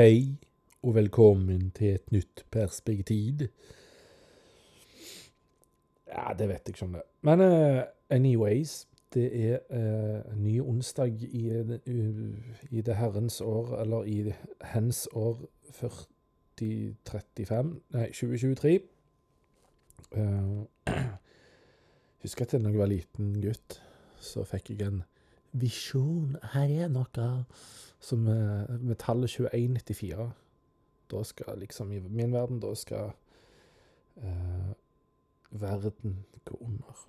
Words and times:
Hei, 0.00 0.36
og 0.82 0.94
velkommen 0.94 1.70
til 1.76 1.94
et 1.94 2.12
nytt 2.12 2.44
perspektiv. 2.50 3.34
Ja, 6.06 6.32
det 6.38 6.48
vet 6.48 6.60
jeg 6.64 6.68
ikke 6.68 6.86
om 6.86 6.92
det. 6.92 7.02
Men 7.20 7.40
uh, 7.40 7.82
anyways, 8.10 8.88
det 9.14 9.50
er 9.50 9.58
uh, 9.70 10.32
en 10.32 10.44
ny 10.44 10.60
onsdag 10.60 11.12
i, 11.20 11.50
uh, 11.50 11.70
i 12.70 12.80
det 12.80 12.96
herrens 12.96 13.40
år, 13.40 13.82
eller 13.82 14.02
i 14.02 14.32
hens 14.72 15.08
år 15.12 15.50
4035, 15.70 17.80
nei, 17.90 18.06
2023. 18.06 18.80
Uh, 20.16 20.64
husker 22.22 22.44
at 22.44 22.52
da 22.56 22.68
jeg 22.68 22.78
var 22.78 22.86
liten 22.88 23.42
gutt, 23.42 23.82
så 24.16 24.44
fikk 24.48 24.70
jeg 24.70 24.80
en 24.88 25.02
visjon. 25.52 26.36
Her 26.54 26.72
er 26.84 26.92
noe 26.92 27.28
som 28.00 28.26
er, 28.30 28.70
med 28.78 28.98
tallet 29.02 29.32
2194. 29.32 30.30
Da 31.10 31.22
skal 31.26 31.58
liksom, 31.58 31.92
i 31.92 32.00
min 32.00 32.32
verden, 32.32 32.60
da 32.62 32.74
skal 32.78 33.12
eh, 34.22 34.72
verden 35.50 36.24
gå 36.44 36.58
under. 36.60 37.06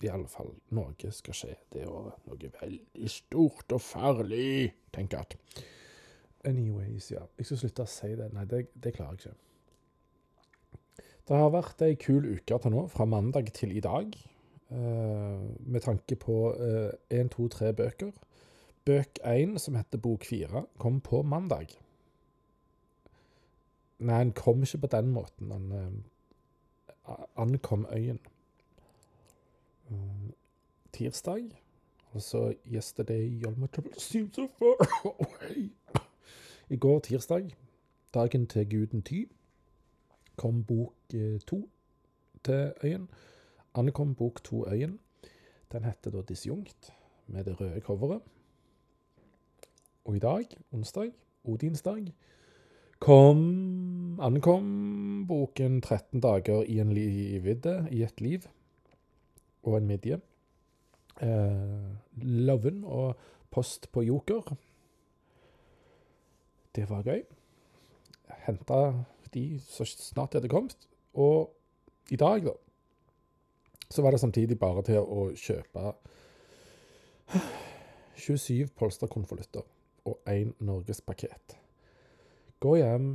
I 0.00 0.08
alle 0.08 0.28
fall 0.32 0.54
noe 0.76 1.12
skal 1.12 1.36
skje 1.36 1.54
det 1.74 1.84
året. 1.88 2.16
Noe 2.28 2.52
veldig 2.60 3.12
stort 3.12 3.72
og 3.76 3.82
farlig, 3.84 4.72
tenker 4.94 5.24
jeg. 5.24 5.64
Anyways, 6.48 7.10
ja. 7.12 7.26
Jeg 7.36 7.50
skal 7.50 7.60
slutte 7.64 7.84
å 7.84 7.90
si 7.90 8.14
det. 8.16 8.30
Nei, 8.32 8.46
det, 8.48 8.62
det 8.80 8.94
klarer 8.96 9.18
jeg 9.18 9.34
ikke. 9.34 9.46
Det 11.28 11.36
har 11.36 11.52
vært 11.52 11.82
ei 11.84 11.94
kul 12.00 12.24
uke 12.26 12.56
til 12.58 12.72
nå, 12.72 12.86
fra 12.90 13.04
mandag 13.06 13.52
til 13.54 13.76
i 13.76 13.82
dag. 13.84 14.16
Uh, 14.70 15.66
med 15.66 15.80
tanke 15.80 16.16
på 16.16 16.54
én, 17.10 17.28
to, 17.28 17.48
tre 17.48 17.72
bøker. 17.72 18.12
Bøk 18.84 19.18
én, 19.24 19.58
som 19.58 19.74
heter 19.74 19.98
Bok 19.98 20.24
fire, 20.24 20.64
kom 20.78 21.00
på 21.00 21.22
mandag. 21.22 21.66
Nei, 23.98 24.14
han 24.14 24.32
kom 24.32 24.62
ikke 24.62 24.78
på 24.78 24.86
den 24.86 25.10
måten. 25.10 25.50
Han 25.50 25.72
uh, 25.72 27.24
ankom 27.36 27.86
øyen. 27.92 28.20
Tirsdag, 30.92 31.62
altså 32.14 32.54
Yesterday 32.74 33.42
seems 33.98 34.36
so 34.36 34.46
far 34.58 34.86
away. 35.04 35.70
I 36.68 36.76
går, 36.76 36.98
tirsdag, 36.98 37.56
dagen 38.14 38.46
til 38.46 38.70
guden 38.70 39.02
Ty, 39.02 39.24
kom 40.36 40.64
bok 40.64 40.94
to 41.46 41.68
til 42.44 42.72
øyen. 42.84 43.08
Ankom 43.74 44.14
bok 44.14 44.44
to 44.44 44.66
Øyen. 44.66 44.98
Den 45.72 45.84
heter 45.84 46.10
da 46.10 46.22
Disjunkt, 46.22 46.92
med 47.26 47.44
det 47.44 47.60
røde 47.60 47.80
coveret. 47.80 48.20
Og 50.04 50.16
i 50.16 50.18
dag, 50.18 50.44
onsdag, 50.72 51.12
Odinsdag, 51.44 52.14
kom 52.98 54.20
ankom 54.20 55.26
boken 55.28 55.80
13 55.80 56.20
dager 56.20 56.62
i 56.62 56.80
en 56.80 56.92
livvidde, 56.92 57.88
i 57.90 58.02
et 58.02 58.20
liv, 58.20 58.40
og 59.62 59.76
en 59.76 59.86
midje. 59.86 60.20
Eh, 61.22 61.94
Loven 62.22 62.84
og 62.84 63.16
Post 63.50 63.92
på 63.92 64.02
Joker. 64.02 64.56
Det 66.74 66.90
var 66.90 67.02
gøy. 67.02 67.22
Henta 68.46 69.04
de 69.34 69.60
så 69.60 69.84
snart 69.84 70.32
de 70.32 70.38
hadde 70.38 70.48
kommet. 70.48 70.76
Og 71.14 71.54
i 72.10 72.16
dag, 72.16 72.42
da, 72.42 72.50
så 73.90 74.02
var 74.02 74.14
det 74.14 74.20
samtidig 74.22 74.58
bare 74.58 74.82
til 74.86 75.02
å 75.02 75.30
kjøpe 75.34 75.92
27 78.20 78.70
polsterkonvolutter 78.78 79.64
og 80.08 80.30
én 80.30 80.52
norgespaket. 80.64 81.56
Gå 82.60 82.76
hjem, 82.80 83.10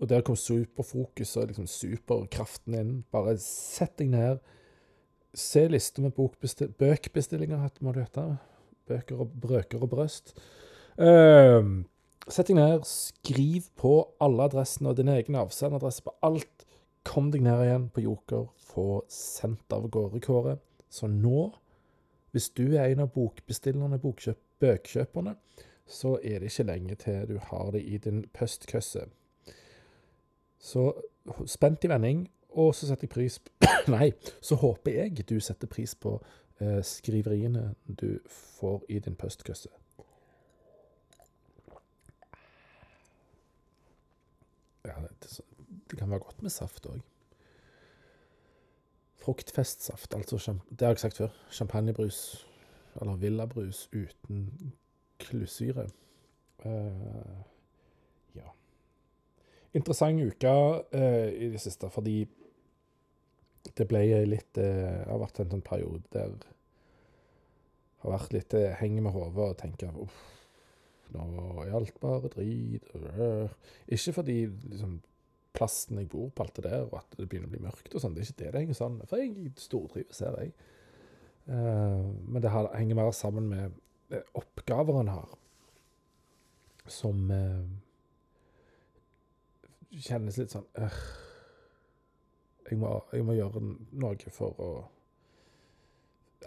og 0.00 0.10
der 0.10 0.24
kom 0.26 0.36
superfokus 0.36 1.36
og 1.38 1.48
liksom 1.50 1.66
superkraften 1.70 2.76
inn. 2.78 2.92
Bare 3.14 3.36
sett 3.40 3.96
deg 4.00 4.10
ned. 4.12 4.42
Se 5.34 5.64
lista 5.70 6.02
med 6.02 6.14
bøkbestillinger, 6.14 7.70
må 7.80 7.94
det 7.94 8.08
hete. 8.08 8.26
Bøker 8.88 9.24
og 9.24 9.32
brøker 9.40 9.82
og 9.82 9.90
brøst. 9.94 10.34
Uh, 10.98 11.82
sett 12.28 12.50
deg 12.50 12.58
ned, 12.58 12.84
skriv 12.88 13.70
på 13.80 13.96
alle 14.22 14.50
adressene 14.50 14.92
og 14.92 14.98
din 15.00 15.12
egen 15.14 15.38
avsenderadresse 15.40 16.04
på 16.04 16.14
alt. 16.26 16.63
Kom 17.04 17.30
deg 17.30 17.44
ned 17.44 17.60
igjen 17.66 17.88
på 17.92 18.04
Joker, 18.04 18.48
få 18.70 19.02
sendt 19.12 19.72
av 19.76 19.88
gårde 19.92 20.22
Kåre. 20.24 20.56
Så 20.88 21.08
nå, 21.10 21.50
hvis 22.32 22.48
du 22.56 22.64
er 22.74 22.88
en 22.88 23.04
av 23.04 23.12
bokbestillerne, 23.14 24.00
bokkjøp, 24.00 24.40
bøkkjøperne, 24.62 25.36
så 25.86 26.16
er 26.22 26.40
det 26.40 26.52
ikke 26.52 26.68
lenge 26.70 26.94
til 26.94 27.28
du 27.28 27.38
har 27.50 27.70
det 27.74 27.82
i 27.84 27.98
din 27.98 28.24
postkøsse. 28.32 29.04
Så 30.58 30.92
spent 31.46 31.84
i 31.84 31.88
vending, 31.92 32.24
og 32.50 32.74
så 32.74 32.86
setter 32.88 33.04
jeg 33.04 33.12
pris 33.12 33.40
Nei, 33.94 34.12
så 34.40 34.56
håper 34.56 34.96
jeg 34.96 35.26
du 35.28 35.36
setter 35.40 35.68
pris 35.68 35.94
på 35.94 36.16
eh, 36.60 36.80
skriveriene 36.80 37.74
du 37.86 38.18
får 38.30 38.84
i 38.88 38.98
din 39.04 39.16
postkøsse. 39.18 39.68
Ja, 44.84 44.94
det, 45.00 45.40
det 45.90 45.93
kan 46.04 46.12
være 46.12 46.26
godt 46.26 46.42
med 46.44 46.52
saft 46.52 46.86
òg. 46.86 47.00
Fruktfestsaft, 49.24 50.14
altså. 50.14 50.58
Det 50.70 50.84
har 50.84 50.92
jeg 50.92 50.98
sagt 51.00 51.16
før. 51.16 51.28
Champagnebrus, 51.50 52.46
eller 53.00 53.16
villabrus 53.16 53.88
uten 53.92 54.74
klusyre. 55.18 55.88
Uh, 56.64 57.40
ja. 58.36 58.52
Interessant 59.74 60.20
uke 60.20 60.52
uh, 60.52 61.28
i 61.32 61.48
det 61.54 61.60
siste, 61.60 61.88
fordi 61.90 62.26
det 63.78 63.88
ble 63.88 64.04
litt 64.28 64.60
uh, 64.60 65.08
har 65.08 65.22
vært 65.24 65.40
en 65.40 65.54
sånn 65.54 65.64
periode 65.64 66.04
der 66.12 66.36
har 68.04 68.12
vært 68.12 68.36
litt 68.36 68.56
uh, 68.60 68.74
henge 68.80 69.00
med 69.04 69.16
hodet 69.16 69.48
og 69.48 69.58
tenke 69.60 69.88
uff, 70.04 70.20
nå 71.16 71.24
er 71.64 71.74
alt 71.80 71.96
bare 72.00 72.28
drit. 72.32 72.92
Ikke 73.88 74.16
fordi 74.20 74.38
liksom, 74.68 74.98
plassen 75.54 76.00
jeg 76.00 76.10
bor 76.10 76.30
på, 76.34 76.44
alt 76.44 76.56
det 76.58 76.66
der, 76.66 76.84
og 76.88 76.98
at 76.98 77.16
det 77.18 77.28
begynner 77.28 77.50
å 77.50 77.54
bli 77.54 77.62
mørkt 77.62 77.94
og 77.94 78.02
sånn. 78.02 78.16
Det 78.16 78.24
er 78.24 78.30
ikke 78.30 78.40
det 78.42 78.52
det 78.52 78.62
henger 78.64 78.78
sånn 78.78 79.00
For 79.06 79.22
jeg 79.22 79.52
stortrives 79.62 80.22
her, 80.24 80.38
jeg. 80.42 80.54
men 81.46 82.42
det 82.42 82.52
henger 82.52 82.98
mer 82.98 83.12
sammen 83.14 83.48
med 83.52 83.80
oppgaver 84.34 85.00
en 85.00 85.12
har, 85.14 85.30
som 86.90 87.30
uh, 87.32 87.64
kjennes 89.94 90.36
litt 90.36 90.52
sånn 90.52 90.66
uh, 90.76 90.98
jeg, 92.68 92.78
må, 92.80 92.90
jeg 93.12 93.24
må 93.24 93.36
gjøre 93.36 93.62
noe 93.64 94.32
for 94.34 94.60
å 94.60 94.70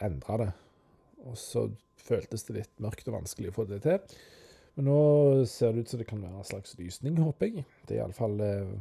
endre 0.06 0.38
det. 0.44 0.51
Og 1.28 1.38
så 1.40 1.66
føltes 2.07 2.46
det 2.47 2.59
litt 2.59 2.84
mørkt 2.84 3.07
og 3.09 3.17
vanskelig 3.19 3.51
å 3.51 3.56
få 3.57 3.66
det 3.69 3.81
til. 3.85 4.17
Men 4.78 4.90
nå 4.91 5.00
ser 5.50 5.73
det 5.73 5.84
ut 5.84 5.91
som 5.91 6.01
det 6.01 6.07
kan 6.09 6.22
være 6.22 6.41
en 6.41 6.47
slags 6.47 6.75
lysning, 6.78 7.17
håper 7.17 7.50
jeg. 7.50 7.66
Det 7.90 7.97
er 7.97 8.03
iallfall 8.03 8.38
eh, 8.46 8.75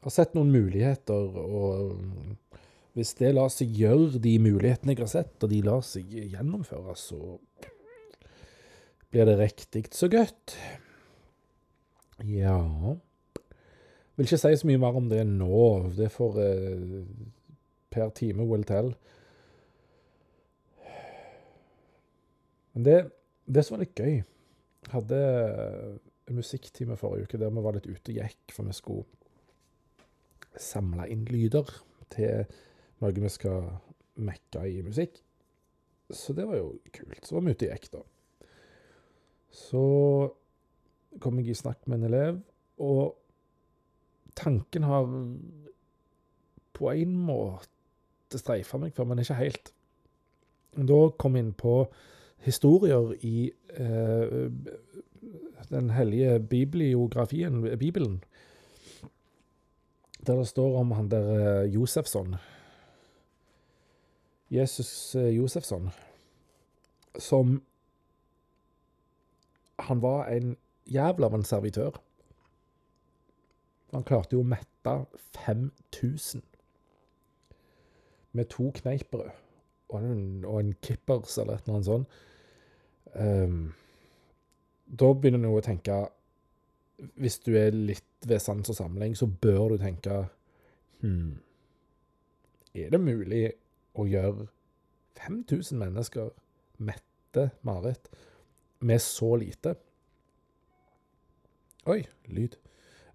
Har 0.00 0.12
sett 0.14 0.32
noen 0.36 0.52
muligheter, 0.52 1.34
og 1.40 1.96
hvis 2.96 3.12
det 3.18 3.34
lar 3.36 3.50
seg 3.52 3.74
gjøre, 3.76 4.20
de 4.22 4.38
mulighetene 4.42 4.94
jeg 4.94 5.02
har 5.02 5.12
sett, 5.12 5.36
og 5.44 5.52
de 5.52 5.60
lar 5.66 5.84
seg 5.84 6.08
gjennomføre, 6.08 6.96
så 6.96 7.36
blir 9.10 9.28
det 9.28 9.36
riktig 9.40 9.84
så 9.94 10.08
godt? 10.10 10.56
Ja 12.26 12.58
Vil 14.16 14.26
ikke 14.26 14.38
si 14.40 14.56
så 14.60 14.68
mye 14.68 14.80
mer 14.80 14.96
om 14.98 15.06
det 15.08 15.22
nå. 15.26 15.60
Det 15.96 16.10
får 16.12 16.36
eh, 16.44 17.06
per 17.90 18.10
time 18.16 18.44
will 18.44 18.66
tell. 18.68 18.92
Men 22.74 22.84
det, 22.86 22.98
det 23.48 23.64
som 23.64 23.74
var 23.74 23.82
litt 23.82 23.98
gøy 23.98 24.12
Jeg 24.20 24.92
Hadde 24.92 25.16
en 26.30 26.36
musikktime 26.36 26.98
forrige 27.00 27.26
uke 27.26 27.40
der 27.40 27.50
vi 27.50 27.64
var 27.64 27.74
litt 27.76 27.88
ute 27.88 28.12
og 28.12 28.20
gikk, 28.20 28.54
for 28.54 28.68
vi 28.68 28.76
skulle 28.76 29.19
samle 30.58 31.06
inn 31.12 31.24
lyder 31.30 31.68
til 32.10 32.46
noe 33.00 33.14
vi 33.16 33.32
skal 33.32 33.68
mekke 34.20 34.64
i 34.68 34.80
musikk. 34.84 35.20
Så 36.10 36.34
det 36.34 36.46
var 36.48 36.58
jo 36.58 36.74
kult. 36.92 37.22
Så 37.24 37.36
var 37.36 37.46
vi 37.46 37.54
ute 37.54 37.68
i 37.68 37.70
gikk, 37.70 37.90
da. 37.94 38.02
Så 39.54 39.82
kom 41.22 41.38
jeg 41.40 41.52
i 41.52 41.58
snakk 41.58 41.86
med 41.86 42.00
en 42.00 42.08
elev, 42.10 42.40
og 42.82 43.16
tanken 44.38 44.86
har 44.86 45.08
på 46.76 46.92
en 46.94 47.16
måte 47.18 48.40
streifa 48.40 48.78
meg 48.80 48.94
før, 48.96 49.10
men 49.10 49.22
ikke 49.22 49.38
helt. 49.40 49.72
Da 50.76 51.00
kom 51.18 51.36
jeg 51.36 51.48
inn 51.48 51.56
på 51.58 51.74
historier 52.46 53.10
i 53.26 53.50
eh, 53.76 54.50
den 55.70 55.90
hellige 55.90 56.38
bibliografien, 56.40 57.62
Bibelen, 57.78 58.22
der 60.26 60.36
det 60.36 60.48
står 60.48 60.78
om 60.80 60.90
han 60.92 61.10
der 61.10 61.28
eh, 61.62 61.74
Josefsson. 61.74 62.34
Jesus 64.50 65.14
eh, 65.14 65.36
Josefsson. 65.36 65.90
Som 67.18 67.62
han 69.78 70.02
var 70.02 70.28
en 70.28 70.56
jævla 70.86 71.26
av 71.26 71.34
en 71.34 71.44
servitør. 71.44 72.00
Han 73.92 74.04
klarte 74.06 74.36
jo 74.36 74.44
å 74.44 74.46
mette 74.46 74.96
5000 75.34 76.42
med 78.32 78.46
to 78.52 78.70
kneippbrød 78.70 79.30
og 79.90 80.04
en, 80.04 80.44
og 80.44 80.60
en 80.60 80.74
kippers 80.82 81.38
eller 81.38 81.56
et 81.56 81.64
eller 81.64 81.74
annet 81.74 81.88
sånt. 81.88 82.18
Um, 83.14 83.72
da 84.86 85.10
begynner 85.14 85.42
du 85.42 85.56
å 85.56 85.64
tenke 85.64 85.96
Hvis 87.20 87.38
du 87.44 87.54
er 87.56 87.72
litt 87.74 88.28
ved 88.28 88.42
sans 88.42 88.68
og 88.68 88.76
samling, 88.76 89.16
så 89.16 89.26
bør 89.26 89.74
du 89.74 89.76
tenke 89.80 90.24
Hm, 91.00 91.38
er 92.76 92.90
det 92.92 93.00
mulig 93.00 93.46
å 93.96 94.04
gjøre 94.04 94.44
5000 95.16 95.80
mennesker 95.80 96.28
mette 96.84 97.46
Marit 97.64 98.10
med 98.84 99.00
så 99.00 99.32
lite? 99.40 99.74
Oi, 101.88 102.02
lyd. 102.28 102.58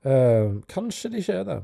Uh, 0.06 0.62
kanskje 0.70 1.12
det 1.14 1.22
ikke 1.22 1.38
er 1.44 1.46
det. 1.50 1.60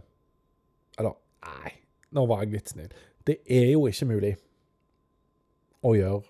Eller, 1.02 1.18
nei, 1.46 1.74
nå 2.14 2.26
var 2.30 2.44
jeg 2.44 2.54
litt 2.54 2.74
snill. 2.76 2.94
Det 3.26 3.40
er 3.50 3.72
jo 3.74 3.88
ikke 3.90 4.10
mulig 4.14 4.36
å 5.82 5.96
gjøre 5.98 6.22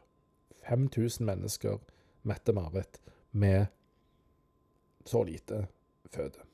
5000 0.70 1.28
mennesker 1.28 1.80
mette-Marit 2.28 3.00
med 3.32 3.66
så 5.06 5.24
lite 5.28 5.66
føde. 6.14 6.46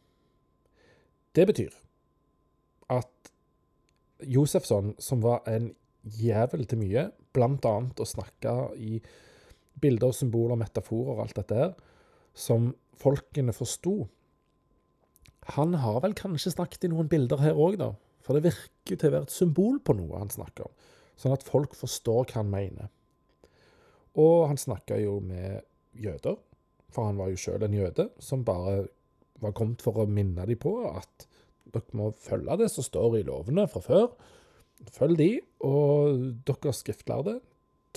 Det 1.36 1.46
betyr 1.50 1.74
at 2.94 3.32
Josefsson, 4.26 4.96
som 5.00 5.22
var 5.22 5.44
en 5.50 5.72
jævel 6.18 6.66
til 6.66 6.82
mye, 6.82 7.10
annet 7.38 8.00
å 8.02 8.08
snakke 8.08 8.54
i 8.82 8.98
bilder, 9.78 10.14
symboler, 10.16 10.58
metaforer 10.58 11.14
og 11.14 11.26
alt 11.28 11.38
dette 11.38 11.58
her, 11.60 11.74
som 12.34 12.72
folkene 12.98 13.54
forsto. 13.54 14.08
Han 15.54 15.78
har 15.84 16.02
vel 16.02 16.18
kanskje 16.18 16.56
snakket 16.56 16.88
i 16.88 16.92
noen 16.96 17.10
bilder 17.12 17.44
her 17.44 17.54
òg, 17.54 17.78
da. 17.78 17.92
For 18.26 18.34
det 18.34 18.50
virker 18.50 18.98
til 18.98 19.12
å 19.12 19.16
være 19.20 19.30
et 19.30 19.36
symbol 19.36 19.78
på 19.80 19.94
noe 20.00 20.18
han 20.20 20.34
snakker 20.34 20.66
om, 20.66 20.74
sånn 21.16 21.36
at 21.38 21.46
folk 21.46 21.78
forstår 21.78 22.26
hva 22.26 22.42
han 22.42 22.50
mener. 22.52 22.90
Og 24.18 24.48
han 24.50 24.58
snakka 24.58 24.98
jo 25.00 25.20
med 25.22 25.62
jøder, 25.94 26.40
for 26.90 27.08
han 27.08 27.22
var 27.22 27.30
jo 27.30 27.40
sjøl 27.40 27.68
en 27.68 27.78
jøde, 27.78 28.10
som 28.18 28.44
bare 28.48 28.88
var 29.44 29.56
kommet 29.58 29.84
for 29.86 30.02
å 30.02 30.08
minne 30.10 30.46
dem 30.50 30.60
på 30.62 30.74
at 30.90 31.28
dere 31.68 32.00
må 32.00 32.12
følge 32.24 32.58
det 32.62 32.70
som 32.72 32.86
står 32.86 33.20
i 33.20 33.26
lovene 33.28 33.68
fra 33.72 33.84
før. 33.84 34.08
Følg 34.94 35.20
de, 35.20 35.32
og 35.66 36.24
dere 36.48 36.74
skriftlærde, 36.76 37.40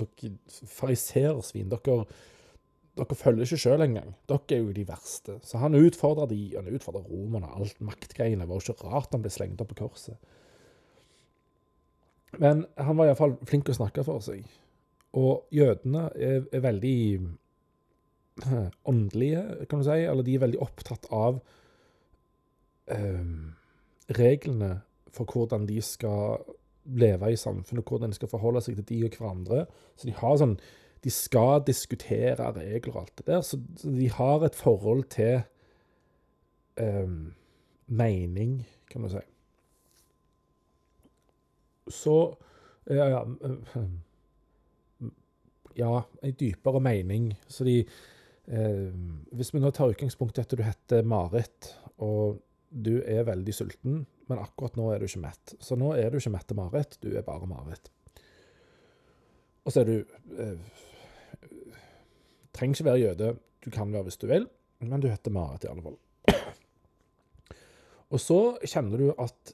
dere 0.01 0.35
fariseersvin, 0.79 1.71
dere 1.73 2.05
dere 2.99 3.17
følger 3.17 3.47
ikke 3.47 3.61
sjøl 3.63 3.85
engang. 3.85 4.15
Dere 4.29 4.57
er 4.57 4.65
jo 4.65 4.75
de 4.77 4.85
verste. 4.89 5.39
Så 5.47 5.61
han 5.63 5.79
utfordrer 5.79 6.29
de, 6.33 6.41
han 6.57 6.69
utfordrer 6.75 7.07
romerne. 7.07 7.51
Alt 7.55 7.79
maktgreiene. 7.85 8.45
Det 8.45 8.51
var 8.51 8.59
jo 8.61 8.75
ikke 8.75 8.91
rart 8.91 9.15
han 9.15 9.23
ble 9.25 9.33
slengt 9.33 9.63
opp 9.63 9.71
på 9.73 9.79
korset. 9.85 10.19
Men 12.39 12.65
han 12.79 12.99
var 12.99 13.11
iallfall 13.11 13.39
flink 13.49 13.71
å 13.71 13.79
snakke 13.79 14.05
for 14.07 14.23
seg. 14.25 14.45
Og 15.19 15.47
jødene 15.55 16.09
er, 16.15 16.45
er, 16.53 16.63
veldig 16.63 16.99
åndelige, 18.91 19.67
kan 19.71 19.83
du 19.83 19.89
si. 19.89 19.99
Eller 20.05 20.27
de 20.27 20.37
er 20.37 20.45
veldig 20.45 20.61
opptatt 20.65 21.09
av 21.15 21.41
um, 22.91 23.53
reglene 24.19 24.81
for 25.15 25.27
hvordan 25.31 25.67
de 25.69 25.81
skal 25.83 26.43
leve 26.91 27.33
i 27.33 27.39
samfunnet, 27.39 27.87
hvordan 27.87 28.11
de 28.11 28.19
skal 28.19 28.31
forholde 28.31 28.63
seg 28.65 28.79
til 28.79 28.89
de 28.89 29.01
og 29.07 29.19
hverandre. 29.19 29.65
Så 29.99 30.09
de 30.11 30.17
har 30.19 30.39
sånn 30.41 30.59
de 31.01 31.11
skal 31.11 31.63
diskutere 31.65 32.51
regler 32.53 32.93
og 32.93 33.03
alt 33.03 33.19
det 33.19 33.27
der. 33.27 33.41
Så, 33.41 33.57
de 33.83 34.11
har 34.13 34.45
et 34.45 34.55
forhold 34.55 35.05
til 35.13 35.41
um, 36.81 37.33
mening, 37.87 38.67
kan 38.91 39.03
du 39.03 39.09
si. 39.09 39.23
Så 41.89 42.17
ja, 42.91 43.07
ja, 43.09 43.23
ja, 45.77 46.03
en 46.23 46.37
dypere 46.41 46.81
mening. 46.81 47.33
Så 47.49 47.65
de 47.65 47.85
eh, 48.47 48.91
Hvis 49.37 49.53
vi 49.55 49.61
nå 49.61 49.71
tar 49.75 49.93
utgangspunkt 49.93 50.39
i 50.39 50.45
at 50.45 50.55
du 50.55 50.63
heter 50.65 51.07
Marit, 51.07 51.75
og 52.01 52.41
du 52.71 53.01
er 53.03 53.27
veldig 53.27 53.55
sulten, 53.55 54.05
men 54.31 54.39
akkurat 54.39 54.77
nå 54.79 54.93
er 54.93 55.01
du 55.01 55.09
ikke 55.09 55.25
mett. 55.25 55.57
Så 55.59 55.77
nå 55.79 55.93
er 55.99 56.11
du 56.11 56.21
ikke 56.21 56.35
mette 56.37 56.57
Marit, 56.57 56.97
du 57.03 57.11
er 57.17 57.27
bare 57.27 57.49
Marit. 57.51 57.91
Og 59.67 59.75
så 59.75 59.83
er 59.83 59.91
du 59.91 59.97
eh, 60.41 60.71
trenger 62.57 62.77
ikke 62.77 62.91
være 62.91 63.03
jøde. 63.05 63.35
Du 63.65 63.71
kan 63.71 63.93
være 63.93 64.09
hvis 64.09 64.21
du 64.21 64.27
vil, 64.31 64.47
men 64.81 65.03
du 65.03 65.09
heter 65.11 65.35
Marit 65.35 65.67
i 65.67 65.71
alle 65.73 65.85
fall. 65.85 65.99
Og 68.11 68.19
så 68.19 68.41
kjenner 68.67 68.99
du 68.99 69.11
at 69.23 69.53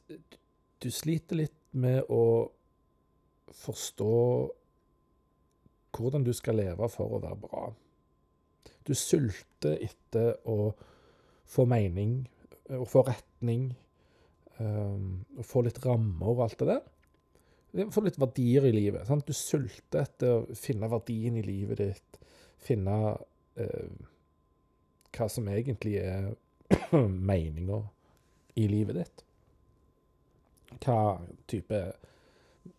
du 0.80 0.88
sliter 0.92 1.42
litt 1.42 1.58
med 1.76 2.06
å 2.12 2.48
forstå 3.56 4.14
hvordan 5.96 6.24
du 6.24 6.32
skal 6.36 6.58
leve 6.60 6.88
for 6.92 7.16
å 7.16 7.20
være 7.22 7.40
bra. 7.40 7.66
Du 8.86 8.94
sulter 8.94 9.78
etter 9.84 10.36
å 10.48 10.72
få 11.46 11.66
mening, 11.70 12.20
å 12.74 12.86
få 12.88 13.04
retning, 13.06 13.70
um, 14.58 15.24
få 15.46 15.62
litt 15.66 15.80
rammer 15.84 16.32
og 16.32 16.44
alt 16.46 16.58
det 16.62 16.70
der. 16.74 17.90
Få 17.92 18.02
litt 18.06 18.18
verdier 18.20 18.66
i 18.68 18.74
livet. 18.74 19.04
Sant? 19.08 19.26
Du 19.28 19.36
sulter 19.36 20.06
etter 20.06 20.32
å 20.32 20.56
finne 20.56 20.88
verdien 20.90 21.36
i 21.36 21.44
livet 21.44 21.82
ditt 21.82 22.20
finne 22.66 22.96
uh, 23.12 24.06
hva 25.16 25.28
som 25.32 25.48
egentlig 25.52 25.98
er 26.02 26.32
meninga 27.30 27.82
i 28.56 28.66
livet 28.70 29.00
ditt. 29.02 29.24
Hva 30.82 31.18
type 31.48 31.80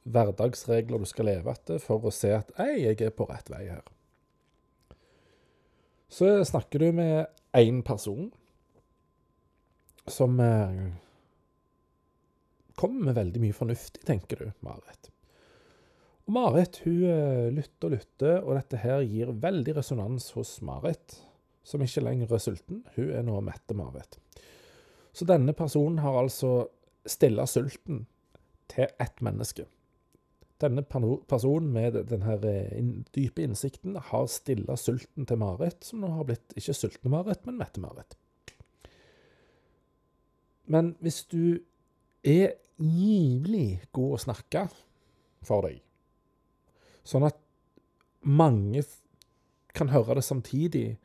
hverdagsregler 0.08 1.02
du 1.02 1.08
skal 1.08 1.30
leve 1.30 1.54
etter 1.54 1.80
for 1.82 2.08
å 2.08 2.14
se 2.14 2.34
at 2.36 2.52
ei, 2.62 2.84
jeg 2.84 3.00
er 3.06 3.14
på 3.16 3.28
rett 3.30 3.50
vei 3.52 3.68
her. 3.70 3.86
Så 6.08 6.46
snakker 6.46 6.80
du 6.80 6.92
med 6.96 7.28
én 7.58 7.82
person 7.84 8.32
som 10.08 10.40
eh, 10.40 10.94
kommer 12.76 13.06
med 13.06 13.18
veldig 13.18 13.42
mye 13.44 13.56
fornuftig, 13.56 14.06
tenker 14.08 14.40
du, 14.40 14.52
Marit. 14.64 15.12
Og 16.28 16.36
Marit 16.36 16.80
hun 16.86 17.04
eh, 17.12 17.50
lytter 17.52 17.90
og 17.90 17.96
lytter, 17.98 18.38
og 18.44 18.56
dette 18.56 18.80
her 18.84 19.04
gir 19.04 19.34
veldig 19.36 19.78
resonans 19.80 20.32
hos 20.38 20.58
Marit, 20.64 21.20
som 21.68 21.84
ikke 21.84 22.06
lenger 22.06 22.32
er 22.32 22.44
sulten. 22.44 22.84
Hun 22.96 23.12
er 23.12 23.28
nå 23.28 23.42
mette 23.44 23.76
Marit. 23.76 24.20
Så 25.12 25.28
denne 25.28 25.56
personen 25.58 26.00
har 26.04 26.20
altså 26.20 26.70
stilla 27.08 27.48
sulten 27.50 28.06
til 28.72 28.88
ett 29.00 29.24
menneske. 29.24 29.66
Denne 30.62 30.82
personen 30.90 31.70
med 31.74 32.00
denne 32.10 32.38
eh, 32.50 32.78
dype 33.14 33.44
innsikten 33.46 33.98
har 34.10 34.30
stilla 34.32 34.78
sulten 34.80 35.28
til 35.30 35.42
Marit, 35.42 35.84
som 35.86 36.02
nå 36.02 36.10
har 36.16 36.26
blitt 36.30 36.56
ikke 36.58 36.76
sultne 36.78 37.14
Marit, 37.14 37.44
men 37.46 37.60
mette 37.60 37.82
Marit. 37.84 38.18
Men 40.68 40.96
hvis 41.00 41.22
du 41.30 41.60
er 42.28 42.58
givelig 42.78 43.84
god 43.96 44.16
å 44.18 44.24
snakke 44.26 44.66
for 45.46 45.70
deg, 45.70 45.84
Sånn 47.08 47.24
at 47.24 47.38
mange 48.28 48.82
kan 49.78 49.92
høre 49.94 50.18
det 50.18 50.26
samtidig, 50.28 50.98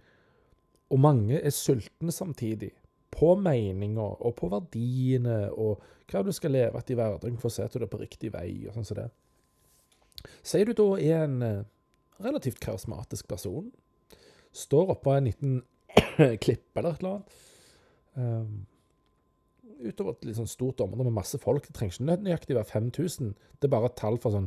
og 0.90 1.02
mange 1.04 1.38
er 1.38 1.54
sultne 1.54 2.12
samtidig. 2.12 2.72
På 3.12 3.34
meninger 3.38 4.16
og 4.24 4.34
på 4.38 4.48
verdiene 4.50 5.44
og 5.52 5.82
hva 6.10 6.24
du 6.24 6.32
skal 6.34 6.54
leve 6.56 6.80
etter 6.80 6.96
i 6.96 6.98
hverdagen 6.98 7.38
for 7.40 7.50
å 7.50 7.54
se 7.54 7.66
at 7.66 7.76
du 7.76 7.84
er 7.84 7.92
på 7.92 8.00
riktig 8.00 8.32
vei. 8.34 8.64
og 8.66 8.74
sånn 8.74 8.88
som 8.88 8.98
det. 8.98 9.06
Sier 10.46 10.68
du 10.68 10.74
da 10.78 10.88
er 11.00 11.24
en 11.26 11.38
eh, 11.46 11.62
relativt 12.22 12.60
karismatisk 12.62 13.28
person, 13.28 13.70
står 14.52 14.92
oppå 14.96 15.14
en 15.16 15.30
liten 15.30 15.62
klippe 16.44 16.80
eller 16.80 16.92
et 16.92 17.02
eller 17.02 17.14
annet 17.16 17.40
um, 18.14 18.66
Utover 19.82 20.14
et 20.14 20.28
litt 20.28 20.36
sånn 20.38 20.50
stort 20.50 20.78
område 20.84 21.08
med 21.08 21.16
masse 21.16 21.38
folk. 21.42 21.64
Det 21.66 21.74
trenger 21.74 21.96
ikke 21.96 22.22
nøyaktig 22.22 22.54
være 22.54 22.70
5000. 22.70 23.32
Det 23.58 23.66
er 23.66 23.72
bare 23.72 23.88
et 23.90 23.96
tall 23.98 24.18
for 24.22 24.30
sånn 24.30 24.46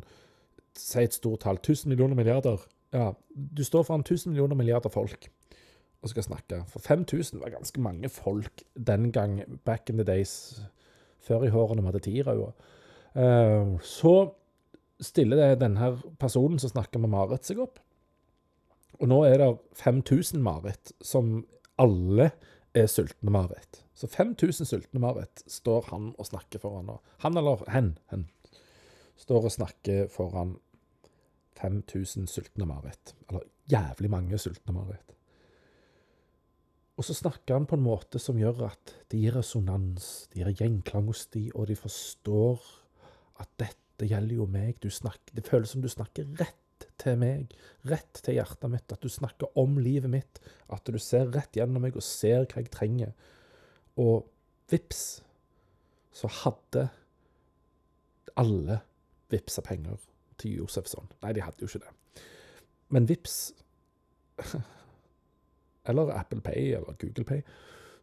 si 0.79 1.01
et 1.03 1.15
stort 1.15 1.43
tall, 1.43 1.59
1000 1.59 1.91
millioner 1.91 2.15
milliarder. 2.15 2.61
Ja, 2.95 3.09
du 3.35 3.63
står 3.67 3.83
foran 3.87 4.05
1000 4.05 4.31
millioner 4.31 4.55
milliarder 4.55 4.93
folk 4.93 5.27
og 6.05 6.11
skal 6.11 6.23
snakke. 6.23 6.61
For 6.71 6.79
5000 6.79 7.41
var 7.41 7.51
ganske 7.51 7.81
mange 7.81 8.09
folk 8.13 8.63
den 8.77 9.11
gang, 9.11 9.41
back 9.65 9.89
in 9.89 9.97
the 9.99 10.07
days, 10.07 10.61
før 11.19 11.43
i 11.43 11.51
hårene 11.51 11.81
vi 11.81 11.91
hadde 11.91 12.03
tirauer. 12.05 12.55
Uh, 13.15 13.75
så 13.83 14.15
stiller 15.03 15.55
denne 15.59 15.91
personen 16.21 16.59
som 16.61 16.71
snakker 16.71 17.01
med 17.03 17.11
Marit, 17.13 17.47
seg 17.47 17.59
opp. 17.63 17.79
Og 19.01 19.09
nå 19.11 19.23
er 19.27 19.41
det 19.41 19.49
5000 19.81 20.43
Marit, 20.43 20.93
som 21.03 21.41
alle 21.81 22.29
er 22.75 22.87
sultne 22.91 23.33
Marit. 23.33 23.81
Så 23.95 24.07
5000 24.11 24.67
sultne 24.67 25.01
Marit 25.03 25.43
står 25.51 25.89
han 25.91 26.13
og 26.15 26.29
snakker 26.29 26.63
foran. 26.63 26.93
Han 27.23 27.37
eller 27.39 27.63
hen, 27.71 27.97
hen 28.11 28.29
står 29.19 29.47
og 29.47 29.55
snakker 29.55 30.07
foran 30.11 30.57
5000 31.59 32.27
sultne 32.27 32.67
Marit. 32.67 33.15
Eller 33.29 33.47
jævlig 33.71 34.11
mange 34.11 34.39
sultne 34.39 34.75
Marit. 34.75 35.15
Og 36.95 37.03
så 37.03 37.13
snakker 37.13 37.57
han 37.57 37.67
på 37.67 37.75
en 37.75 37.83
måte 37.83 38.19
som 38.23 38.37
gjør 38.39 38.69
at 38.69 38.93
det 39.11 39.19
gir 39.19 39.35
resonans, 39.35 40.29
det 40.31 40.43
gir 40.43 40.61
gjenklang 40.61 41.09
hos 41.11 41.25
de, 41.33 41.49
og 41.51 41.67
de 41.67 41.75
forstår 41.75 42.61
at 43.43 43.49
dette 43.59 43.84
gjelder 44.03 44.41
jo 44.41 44.47
meg. 44.51 44.83
Snakker, 44.83 45.35
det 45.37 45.47
føles 45.47 45.71
som 45.71 45.83
du 45.83 45.89
snakker 45.91 46.27
rett 46.41 46.87
til 46.99 47.15
meg, 47.19 47.53
rett 47.87 48.21
til 48.25 48.37
hjertet 48.37 48.71
mitt. 48.71 48.91
At 48.91 49.03
du 49.03 49.11
snakker 49.11 49.51
om 49.59 49.79
livet 49.79 50.11
mitt. 50.11 50.41
At 50.67 50.87
du 50.89 50.99
ser 50.99 51.31
rett 51.35 51.55
gjennom 51.55 51.85
meg 51.87 51.95
og 51.95 52.05
ser 52.05 52.43
hva 52.43 52.59
jeg 52.59 52.71
trenger. 52.73 53.15
Og 54.01 54.27
vips, 54.71 55.21
så 56.15 56.31
hadde 56.43 56.89
alle 58.35 58.81
vippsa 59.31 59.63
penger 59.63 59.99
til 60.41 60.59
Josefsson. 60.59 61.07
Nei, 61.23 61.31
de 61.35 61.43
hadde 61.43 61.63
jo 61.63 61.71
ikke 61.71 61.85
det. 61.85 62.23
Men 62.91 63.07
vips 63.09 63.37
eller 65.89 66.11
Apple 66.11 66.41
Pay 66.41 66.73
eller 66.75 66.97
Google 66.99 67.23
Pay, 67.23 67.41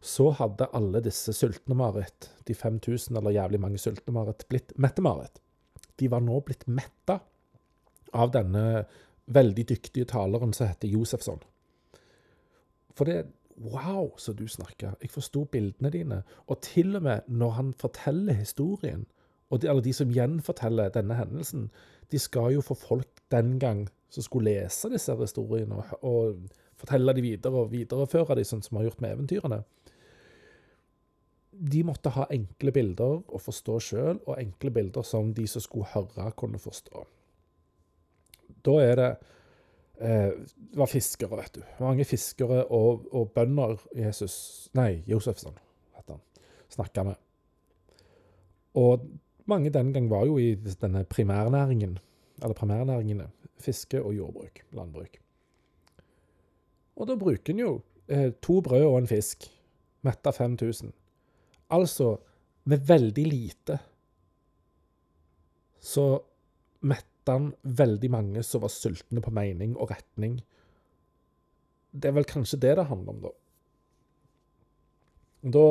så 0.03 0.29
hadde 0.35 0.67
alle 0.75 0.99
disse 1.03 1.33
sultne-Marit, 1.35 2.31
de 2.47 2.55
5000 2.55 3.17
eller 3.17 3.37
jævlig 3.37 3.59
mange 3.63 3.79
sultne-Marit, 3.79 4.45
blitt 4.49 4.73
mette-Marit. 4.75 5.39
De 5.99 6.09
var 6.11 6.23
nå 6.25 6.39
blitt 6.45 6.67
metta 6.67 7.19
av 8.13 8.33
denne 8.33 8.85
veldig 9.33 9.65
dyktige 9.69 10.09
taleren 10.09 10.53
som 10.53 10.67
heter 10.67 10.91
Josefsson. 10.91 11.41
For 12.93 13.09
det 13.09 13.23
Wow, 13.53 14.15
så 14.17 14.33
du 14.33 14.47
snakker. 14.47 14.95
Jeg 15.01 15.11
forsto 15.13 15.43
bildene 15.45 15.91
dine. 15.93 16.23
Og 16.47 16.61
til 16.61 16.95
og 16.95 17.03
med 17.03 17.27
når 17.27 17.49
han 17.49 17.73
forteller 17.73 18.33
historien, 18.33 19.05
og 19.49 19.61
de, 19.61 19.69
eller 19.69 19.81
de 19.81 19.93
som 19.93 20.09
gjenforteller 20.09 20.89
denne 20.89 21.13
hendelsen, 21.13 21.67
de 22.11 22.19
skal 22.19 22.53
jo 22.53 22.61
få 22.61 22.73
folk 22.73 23.21
den 23.31 23.59
gang 23.59 23.89
som 24.09 24.23
skulle 24.23 24.49
lese 24.49 24.89
disse 24.89 25.15
historiene 25.15 25.75
og, 25.75 25.85
og 26.01 26.35
fortelle 26.77 27.13
de 27.13 27.21
videre 27.21 27.53
og 27.61 27.71
videreføre 27.71 28.39
de, 28.39 28.45
sånn 28.45 28.63
som 28.65 28.77
vi 28.77 28.81
har 28.81 28.89
gjort 28.89 29.01
med 29.05 29.15
eventyrene. 29.15 29.61
De 31.53 31.83
måtte 31.85 32.13
ha 32.15 32.25
enkle 32.33 32.73
bilder 32.73 33.19
å 33.23 33.41
forstå 33.41 33.79
sjøl, 33.87 34.21
og 34.25 34.39
enkle 34.39 34.71
bilder 34.73 35.05
som 35.05 35.33
de 35.35 35.45
som 35.49 35.63
skulle 35.63 35.89
høre, 35.93 36.31
kunne 36.39 36.61
forstå. 36.61 37.03
Da 38.63 38.75
er 38.81 38.95
det 38.99 39.09
eh, 39.99 40.31
Det 40.55 40.79
var 40.79 40.89
fiskere, 40.89 41.37
vet 41.37 41.59
du. 41.59 41.61
Mange 41.83 42.05
fiskere 42.07 42.63
og, 42.65 43.07
og 43.11 43.33
bønder 43.35 43.77
Jesus 43.95 44.69
Nei, 44.77 45.03
Josefsson, 45.07 45.57
heter 45.97 46.17
han. 46.17 46.23
Snakka 46.73 47.05
med. 47.11 47.19
Og 48.79 49.05
mange 49.45 49.69
den 49.69 49.93
gang 49.93 50.09
var 50.09 50.25
jo 50.25 50.39
i 50.41 50.55
denne 50.55 51.03
primærnæringen, 51.05 51.97
eller 52.41 52.57
primærnæringene. 52.57 53.29
Fiske 53.59 54.01
og 54.01 54.15
jordbruk. 54.15 54.63
Landbruk. 54.73 55.19
Og 56.95 57.07
da 57.07 57.15
bruker 57.15 57.53
en 57.53 57.59
jo 57.59 57.73
eh, 58.07 58.31
to 58.41 58.61
brød 58.61 58.85
og 58.85 58.97
en 58.97 59.07
fisk. 59.07 59.45
Metta 60.03 60.31
5000. 60.31 60.91
Altså, 61.73 62.15
med 62.69 62.85
veldig 62.87 63.25
lite 63.27 63.79
så 65.83 66.05
metta 66.87 67.35
han 67.35 67.49
veldig 67.61 68.09
mange 68.11 68.43
som 68.43 68.63
var 68.63 68.71
sultne 68.71 69.23
på 69.23 69.31
mening 69.35 69.75
og 69.75 69.91
retning. 69.91 70.37
Det 71.91 72.09
er 72.09 72.15
vel 72.17 72.27
kanskje 72.27 72.59
det 72.63 72.75
det 72.79 72.87
handler 72.89 73.15
om, 73.15 73.21
da. 73.23 73.31
Da 75.43 75.67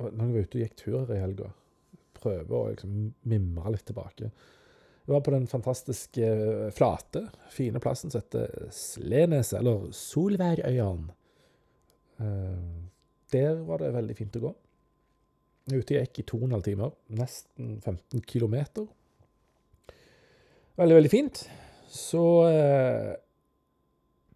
Når 0.00 0.24
jeg 0.24 0.32
var 0.32 0.44
ute 0.44 0.58
og 0.58 0.62
gikk 0.64 0.76
tur 0.80 1.12
i 1.12 1.20
helga, 1.20 1.50
prøve 2.16 2.56
å 2.56 2.68
liksom 2.72 3.10
mimre 3.28 3.72
litt 3.74 3.84
tilbake 3.88 4.30
vi 5.10 5.12
var 5.12 5.20
på 5.20 5.30
den 5.30 5.46
fantastiske 5.46 6.22
eh, 6.22 6.70
flate, 6.70 7.24
fine 7.50 7.80
plassen 7.82 8.12
som 8.12 8.20
heter 8.20 8.68
Sleneset, 8.70 9.56
eller 9.58 9.88
Solværøyene. 9.90 11.14
Eh, 12.22 12.60
der 13.34 13.56
var 13.66 13.82
det 13.82 13.88
veldig 13.96 14.14
fint 14.14 14.38
å 14.38 14.42
gå. 14.44 14.52
Ute 15.76 15.98
gikk 15.98 16.22
i 16.22 16.26
to 16.26 16.40
og 16.40 16.48
en 16.48 16.56
halv 16.56 16.66
timer, 16.66 16.94
nesten 17.14 17.76
15 17.84 18.24
kilometer. 18.26 18.86
Veldig, 20.80 20.96
veldig 20.96 21.12
fint. 21.12 21.42
Så 21.90 22.24
eh, 22.48 23.12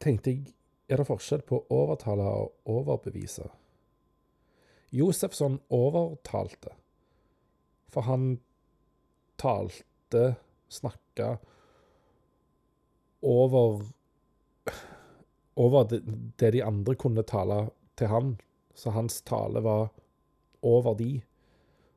tenkte 0.02 0.34
jeg 0.34 0.52
er 0.90 1.00
det 1.00 1.08
forskjell 1.08 1.44
på 1.48 1.62
å 1.62 1.78
overtale 1.84 2.26
og 2.28 2.74
overbevise? 2.74 3.46
Josefsson 4.94 5.58
overtalte, 5.74 6.74
for 7.90 8.06
han 8.06 8.36
talte 9.40 10.34
snakka 10.70 11.36
over 13.24 13.82
over 15.54 15.84
det, 15.84 16.50
de 16.50 16.62
andre 16.62 16.94
kunne 16.98 17.22
tale 17.22 17.68
til 17.98 18.10
han. 18.10 18.34
Så 18.74 18.90
hans 18.90 19.20
tale 19.22 19.62
var 19.62 19.92
over 20.64 20.96
de. 20.98 21.12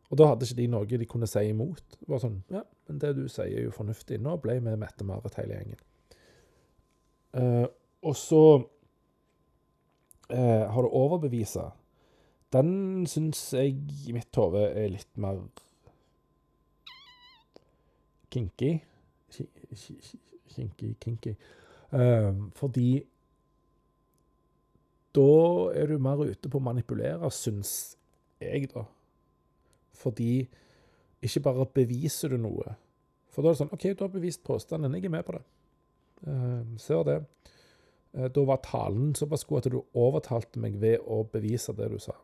Og 0.07 0.19
da 0.19 0.29
hadde 0.29 0.47
ikke 0.47 0.61
de 0.61 0.67
noe 0.71 0.87
de 0.87 1.09
kunne 1.09 1.27
si 1.27 1.43
imot. 1.49 1.97
Det 1.99 2.07
var 2.07 2.21
sånn 2.23 2.39
Ja, 2.53 2.63
men 2.87 3.01
det 3.03 3.13
du 3.17 3.25
sier, 3.27 3.51
er 3.51 3.67
jo 3.67 3.75
fornuftig. 3.75 4.21
Nå 4.23 4.37
ble 4.43 4.59
vi 4.63 4.75
Mette-Marit 4.79 5.35
hele 5.41 5.59
gjengen. 5.59 5.81
Uh, 7.37 7.67
og 8.07 8.15
så 8.15 8.43
uh, 10.31 10.63
har 10.71 10.81
du 10.81 10.87
overbevisa. 10.87 11.69
Den 12.55 13.03
syns 13.11 13.41
jeg 13.53 13.75
i 14.07 14.15
mitt 14.15 14.39
hode 14.39 14.63
er 14.71 14.93
litt 14.93 15.11
mer 15.19 15.41
kinky. 18.31 18.77
Kinky, 20.55 20.93
kinky. 21.03 21.35
Uh, 21.91 22.47
fordi 22.55 23.03
da 25.17 25.29
er 25.75 25.91
du 25.91 25.99
mer 25.99 26.23
ute 26.23 26.49
på 26.49 26.59
å 26.59 26.63
manipulere, 26.63 27.27
syns 27.33 27.96
jeg, 28.41 28.69
da. 28.73 28.83
Fordi 29.97 30.47
ikke 31.21 31.43
bare 31.47 31.65
beviser 31.73 32.33
du 32.33 32.37
noe. 32.41 32.75
For 33.33 33.41
da 33.41 33.51
er 33.51 33.55
det 33.55 33.61
sånn 33.61 33.73
OK, 33.73 33.87
du 33.93 34.03
har 34.05 34.13
bevist 34.13 34.43
påstanden. 34.45 34.95
Jeg 34.97 35.09
er 35.09 35.13
med 35.13 35.25
på 35.27 35.35
det. 35.37 35.43
Uh, 36.25 36.77
ser 36.81 37.03
det. 37.07 37.17
Uh, 38.15 38.27
da 38.33 38.45
var 38.49 38.63
talen 38.65 39.13
såpass 39.17 39.45
god 39.49 39.65
at 39.65 39.73
du 39.73 39.81
overtalte 39.97 40.61
meg 40.61 40.77
ved 40.81 41.03
å 41.05 41.23
bevise 41.31 41.75
det 41.77 41.89
du 41.93 41.99
sa. 42.01 42.15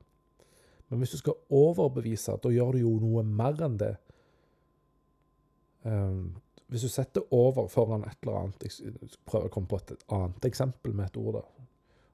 Men 0.90 1.02
hvis 1.02 1.16
du 1.16 1.22
skal 1.24 1.40
overbevise, 1.54 2.38
da 2.42 2.54
gjør 2.54 2.76
du 2.76 2.84
jo 2.84 2.96
noe 3.02 3.24
mer 3.26 3.62
enn 3.66 3.78
det. 3.82 3.94
Um, 5.84 6.36
hvis 6.70 6.86
du 6.86 6.90
setter 6.90 7.26
over 7.36 7.68
foran 7.70 8.06
et 8.08 8.16
eller 8.24 8.38
annet 8.40 8.64
Jeg 8.64 8.94
prøver 9.28 9.50
å 9.50 9.54
komme 9.54 9.70
på 9.70 9.82
et 9.82 10.06
annet 10.16 10.46
eksempel 10.48 10.94
med 10.96 11.12
et 11.12 11.18
ord. 11.22 11.42
da. 11.42 11.68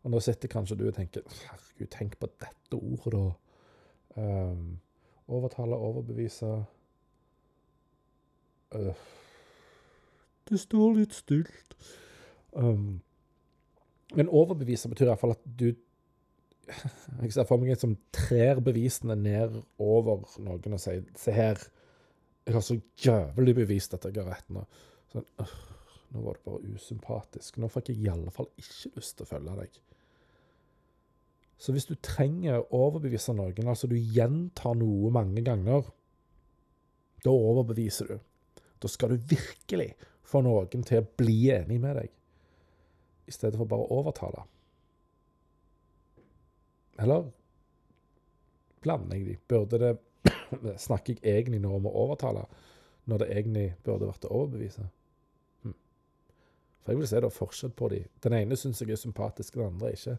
Og 0.03 0.11
Nå 0.11 0.19
sitter 0.23 0.51
kanskje 0.51 0.75
du 0.79 0.87
og 0.87 0.95
tenker 0.95 1.23
Herregud, 1.27 1.91
tenk 1.93 2.17
på 2.19 2.27
dette 2.41 2.79
ordet, 2.79 3.13
da. 3.13 3.48
Um, 4.17 4.79
overtale, 5.29 5.77
overbevise 5.77 6.49
uh, 8.75 9.03
Det 10.49 10.59
står 10.59 10.95
litt 10.97 11.13
stilt. 11.13 11.75
Um, 12.51 13.01
men 14.17 14.31
overbevise 14.33 14.89
betyr 14.89 15.11
iallfall 15.11 15.35
at 15.37 15.45
du 15.45 15.69
Jeg 17.23 17.33
ser 17.33 17.45
for 17.49 17.61
meg 17.61 17.73
en 17.73 17.81
som 17.81 17.97
trer 18.13 18.61
bevisene 18.61 19.15
ned 19.17 19.55
over 19.81 20.25
noen 20.41 20.75
og 20.77 20.81
sier 20.81 21.05
Se 21.17 21.33
her 21.33 21.61
jeg 22.49 22.55
har 22.55 22.63
så 22.65 22.79
jævlig 23.05 23.53
bevist 23.55 23.93
at 23.93 24.05
jeg 24.07 24.15
har 24.17 24.31
rett 24.31 24.47
nå. 24.49 24.63
Sånn, 25.13 25.25
uh, 25.37 25.51
nå 26.09 26.23
var 26.23 26.39
det 26.39 26.45
bare 26.47 26.71
usympatisk. 26.73 27.59
Nå 27.61 27.69
fikk 27.69 27.91
jeg 27.91 27.99
i 28.01 28.09
alle 28.09 28.31
fall 28.33 28.47
ikke 28.57 28.89
lyst 28.95 29.19
til 29.19 29.27
å 29.27 29.29
følge 29.29 29.57
deg. 29.59 29.75
Så 31.59 31.73
hvis 31.75 31.89
du 31.89 31.95
trenger 31.99 32.61
å 32.61 32.85
overbevise 32.87 33.33
noen, 33.35 33.67
altså 33.67 33.89
du 33.91 33.97
gjentar 33.97 34.77
noe 34.79 35.11
mange 35.11 35.43
ganger, 35.43 35.89
da 37.23 37.33
overbeviser 37.35 38.13
du. 38.13 38.21
Da 38.79 38.87
skal 38.87 39.11
du 39.11 39.25
virkelig 39.33 39.89
få 40.23 40.39
noen 40.45 40.85
til 40.87 41.01
å 41.01 41.09
bli 41.19 41.49
enig 41.51 41.81
med 41.83 41.99
deg, 41.99 42.13
i 43.27 43.35
stedet 43.35 43.59
for 43.59 43.67
bare 43.69 43.83
å 43.83 43.99
overtale. 43.99 44.45
Eller 46.99 47.27
blander 48.83 49.19
jeg 49.19 49.27
de? 49.27 49.35
Burde 49.51 49.79
det 49.83 49.93
snakker 50.87 51.19
jeg 51.19 51.41
egentlig 51.43 51.61
nå 51.63 51.73
om 51.75 51.87
å 51.89 51.95
overtale, 52.05 52.45
når 53.09 53.23
det 53.23 53.29
egentlig 53.35 53.67
burde 53.83 54.09
vært 54.09 54.27
å 54.27 54.33
overbevise? 54.41 54.87
Hm. 55.63 55.75
For 56.83 56.93
jeg 56.93 57.01
vil 57.01 57.11
se 57.11 57.19
det 57.19 57.29
er 57.29 57.35
forskjell 57.35 57.75
på 57.75 57.91
de. 57.91 58.03
Den 58.23 58.37
ene 58.39 58.59
syns 58.59 58.79
jeg 58.83 58.95
er 58.95 59.01
sympatisk, 59.01 59.59
den 59.59 59.73
andre 59.73 59.91
ikke. 59.95 60.17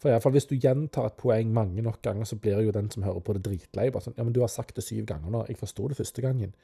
For 0.00 0.08
i 0.08 0.12
alle 0.12 0.22
fall, 0.24 0.32
Hvis 0.32 0.48
du 0.48 0.56
gjentar 0.56 1.06
et 1.06 1.18
poeng 1.20 1.52
mange 1.52 1.82
nok 1.82 2.02
ganger, 2.02 2.24
så 2.24 2.36
blir 2.36 2.62
jo 2.64 2.72
den 2.72 2.90
som 2.90 3.02
hører 3.02 3.20
på 3.20 3.34
det, 3.36 3.44
dritlei. 3.44 3.90
Bare 3.90 4.02
sånn, 4.02 4.16
ja, 4.16 4.24
men 4.24 4.32
'Du 4.32 4.40
har 4.40 4.48
sagt 4.48 4.76
det 4.76 4.84
syv 4.84 5.06
ganger 5.06 5.30
nå. 5.30 5.44
Jeg 5.48 5.58
forsto 5.58 5.88
det 5.88 5.96
første 5.96 6.22
gangen. 6.22 6.54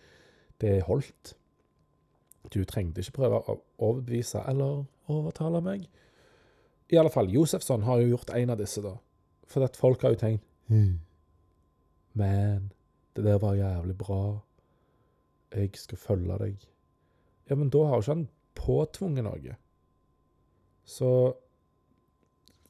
Det 0.60 0.82
holdt.' 0.82 1.34
Du 2.50 2.64
trengte 2.64 3.00
ikke 3.00 3.12
prøve 3.12 3.42
å 3.42 3.60
overbevise 3.78 4.42
eller 4.48 4.84
overtale 5.08 5.60
meg. 5.60 5.88
I 6.90 6.96
alle 6.96 7.10
fall, 7.10 7.28
Josefsson 7.28 7.82
har 7.82 8.00
jo 8.00 8.16
gjort 8.16 8.30
en 8.30 8.50
av 8.50 8.58
disse, 8.58 8.82
da. 8.82 8.94
For 9.46 9.64
at 9.64 9.76
folk 9.76 10.02
har 10.02 10.10
jo 10.10 10.20
tenkt 10.20 10.44
hm. 10.68 11.00
Men 12.14 12.72
det 13.16 13.24
der 13.24 13.38
var 13.38 13.54
jævlig 13.54 13.98
bra. 13.98 14.40
Jeg 15.52 15.70
skal 15.74 15.98
følge 15.98 16.38
deg. 16.38 16.56
Ja, 17.50 17.54
men 17.54 17.70
da 17.70 17.84
har 17.84 17.96
jo 17.96 18.00
ikke 18.00 18.14
han 18.14 18.28
påtvunget 18.54 19.24
noe. 19.24 19.56
Så 20.84 21.10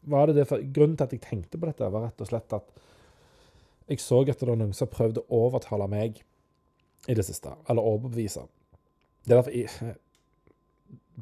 var 0.06 0.26
det 0.26 0.38
det 0.38 0.48
for, 0.48 0.62
Grunnen 0.62 0.96
til 0.96 1.06
at 1.06 1.14
jeg 1.14 1.24
tenkte 1.24 1.58
på 1.58 1.68
dette, 1.68 1.90
var 1.92 2.06
rett 2.06 2.22
og 2.22 2.30
slett 2.30 2.56
at 2.56 2.72
jeg 3.86 4.02
så 4.02 4.22
at 4.24 4.40
det 4.40 4.48
var 4.48 4.58
noen 4.58 4.74
som 4.74 4.90
prøvde 4.90 5.22
å 5.22 5.44
overtale 5.46 5.86
meg 5.90 6.22
i 7.06 7.14
det 7.14 7.24
siste, 7.26 7.52
eller 7.70 7.86
overbevise. 7.86 8.42
Det 9.26 9.34
er 9.34 9.38
derfor 9.38 9.54
jeg 9.54 9.96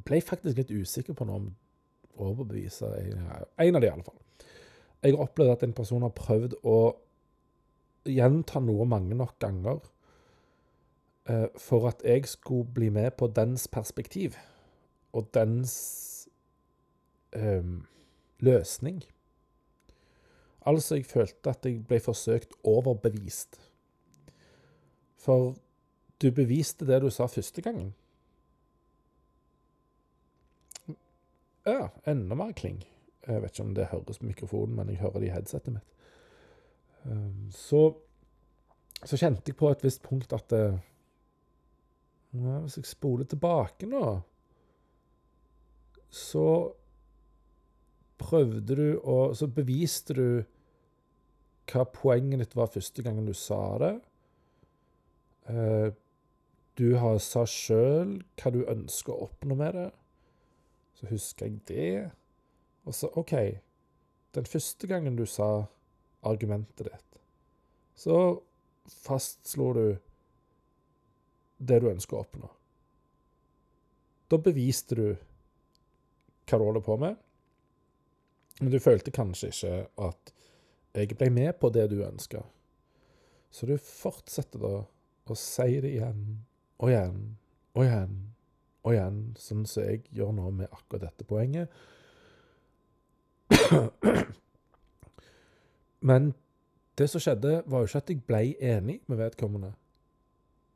ble 0.04 0.20
faktisk 0.24 0.58
litt 0.60 0.72
usikker 0.72 1.16
på 1.16 1.26
noe 1.28 1.42
om 1.42 1.50
overbevise 2.14 2.86
En 3.58 3.76
av 3.76 3.82
de, 3.82 3.88
i 3.88 3.90
alle 3.90 4.06
fall. 4.06 4.20
Jeg 5.02 5.16
har 5.16 5.24
opplevd 5.26 5.52
at 5.52 5.64
en 5.66 5.76
person 5.76 6.04
har 6.06 6.14
prøvd 6.16 6.56
å 6.64 6.76
gjenta 8.08 8.60
noe 8.62 8.86
mange 8.88 9.16
nok 9.16 9.34
ganger 9.42 9.80
eh, 11.28 11.48
for 11.60 11.88
at 11.90 12.04
jeg 12.04 12.28
skulle 12.28 12.68
bli 12.76 12.90
med 12.92 13.16
på 13.18 13.28
dens 13.32 13.66
perspektiv 13.68 14.38
og 15.14 15.28
dens 15.36 15.74
eh, 17.36 17.64
løsning. 18.44 19.02
Altså, 20.66 20.94
jeg 20.94 21.06
følte 21.06 21.50
at 21.50 21.66
jeg 21.66 21.82
ble 21.88 22.00
forsøkt 22.00 22.54
overbevist. 22.64 23.58
For 25.20 25.54
du 26.22 26.30
beviste 26.32 26.86
det 26.88 27.02
du 27.02 27.10
sa 27.12 27.26
første 27.28 27.62
gangen. 27.64 27.92
Ja, 31.66 31.88
enda 32.06 32.36
mer 32.36 32.52
kling. 32.52 32.82
Jeg 33.26 33.42
vet 33.42 33.54
ikke 33.54 33.64
om 33.64 33.74
det 33.76 33.88
høres 33.88 34.20
på 34.20 34.28
mikrofonen, 34.28 34.76
men 34.76 34.90
jeg 34.92 35.00
hører 35.00 35.20
det 35.20 35.28
i 35.28 35.32
headsetet 35.32 35.72
mitt. 35.72 35.90
Um, 37.04 37.48
så, 37.52 37.86
så 39.04 39.16
kjente 39.20 39.48
jeg 39.48 39.56
på 39.60 39.70
et 39.72 39.84
visst 39.84 40.02
punkt 40.04 40.32
at 40.32 40.52
ja, 40.52 42.58
Hvis 42.64 42.76
jeg 42.76 42.86
spoler 42.88 43.24
tilbake 43.28 43.86
nå, 43.86 44.20
så 46.08 46.72
prøvde 48.20 48.76
du 48.76 48.88
å 49.00 49.34
Så 49.34 49.48
beviste 49.50 50.14
du 50.14 50.26
hva 51.72 51.84
poenget 51.88 52.42
ditt 52.42 52.56
var 52.56 52.72
første 52.72 53.02
gangen 53.02 53.26
du 53.26 53.32
sa 53.32 53.78
det. 53.80 53.94
Uh, 55.48 55.92
du 56.76 56.96
har 56.98 57.20
sa 57.22 57.44
sjøl 57.48 58.18
hva 58.40 58.50
du 58.52 58.64
ønsker 58.68 59.14
å 59.14 59.28
oppnå 59.28 59.56
med 59.56 59.76
det. 59.78 59.90
Så 60.98 61.08
husker 61.08 61.48
jeg 61.48 61.62
det. 61.68 62.10
Og 62.84 62.96
så 62.96 63.10
OK. 63.16 63.34
Den 64.34 64.48
første 64.50 64.90
gangen 64.90 65.16
du 65.16 65.24
sa 65.30 65.66
argumentet 66.24 66.88
ditt, 66.88 67.20
så 67.94 68.16
fastslo 69.04 69.68
du 69.76 69.84
det 71.58 71.78
du 71.80 71.90
ønsker 71.90 72.18
å 72.18 72.24
oppnå. 72.24 72.48
Da 74.32 74.40
beviste 74.42 74.98
du 74.98 75.06
hva 76.48 76.58
du 76.58 76.64
holder 76.64 76.84
på 76.84 76.96
med, 77.00 77.20
men 78.60 78.70
du 78.70 78.78
følte 78.82 79.10
kanskje 79.14 79.50
ikke 79.50 79.78
at 80.06 80.32
jeg 80.94 81.16
ble 81.18 81.30
med 81.34 81.52
på 81.58 81.70
det 81.74 81.88
du 81.90 82.04
ønska. 82.06 82.42
Så 83.50 83.66
du 83.66 83.74
fortsetter 83.78 84.62
da 84.62 84.74
å 85.30 85.34
si 85.38 85.80
det 85.82 85.90
igjen 85.96 86.22
og 86.78 86.90
igjen 86.90 87.20
og 87.74 87.82
igjen 87.86 88.14
og 88.84 88.92
igjen, 88.92 89.20
sånn 89.40 89.64
som 89.66 89.82
jeg 89.86 90.02
gjør 90.12 90.32
nå 90.36 90.50
med 90.58 90.68
akkurat 90.68 91.06
dette 91.06 91.24
poenget. 91.26 91.68
Men 96.04 96.34
det 96.98 97.08
som 97.10 97.22
skjedde, 97.22 97.62
var 97.66 97.80
jo 97.80 97.88
ikke 97.88 98.02
at 98.02 98.10
jeg 98.12 98.24
ble 98.28 98.42
enig 98.60 99.00
med 99.08 99.18
vedkommende. 99.18 99.72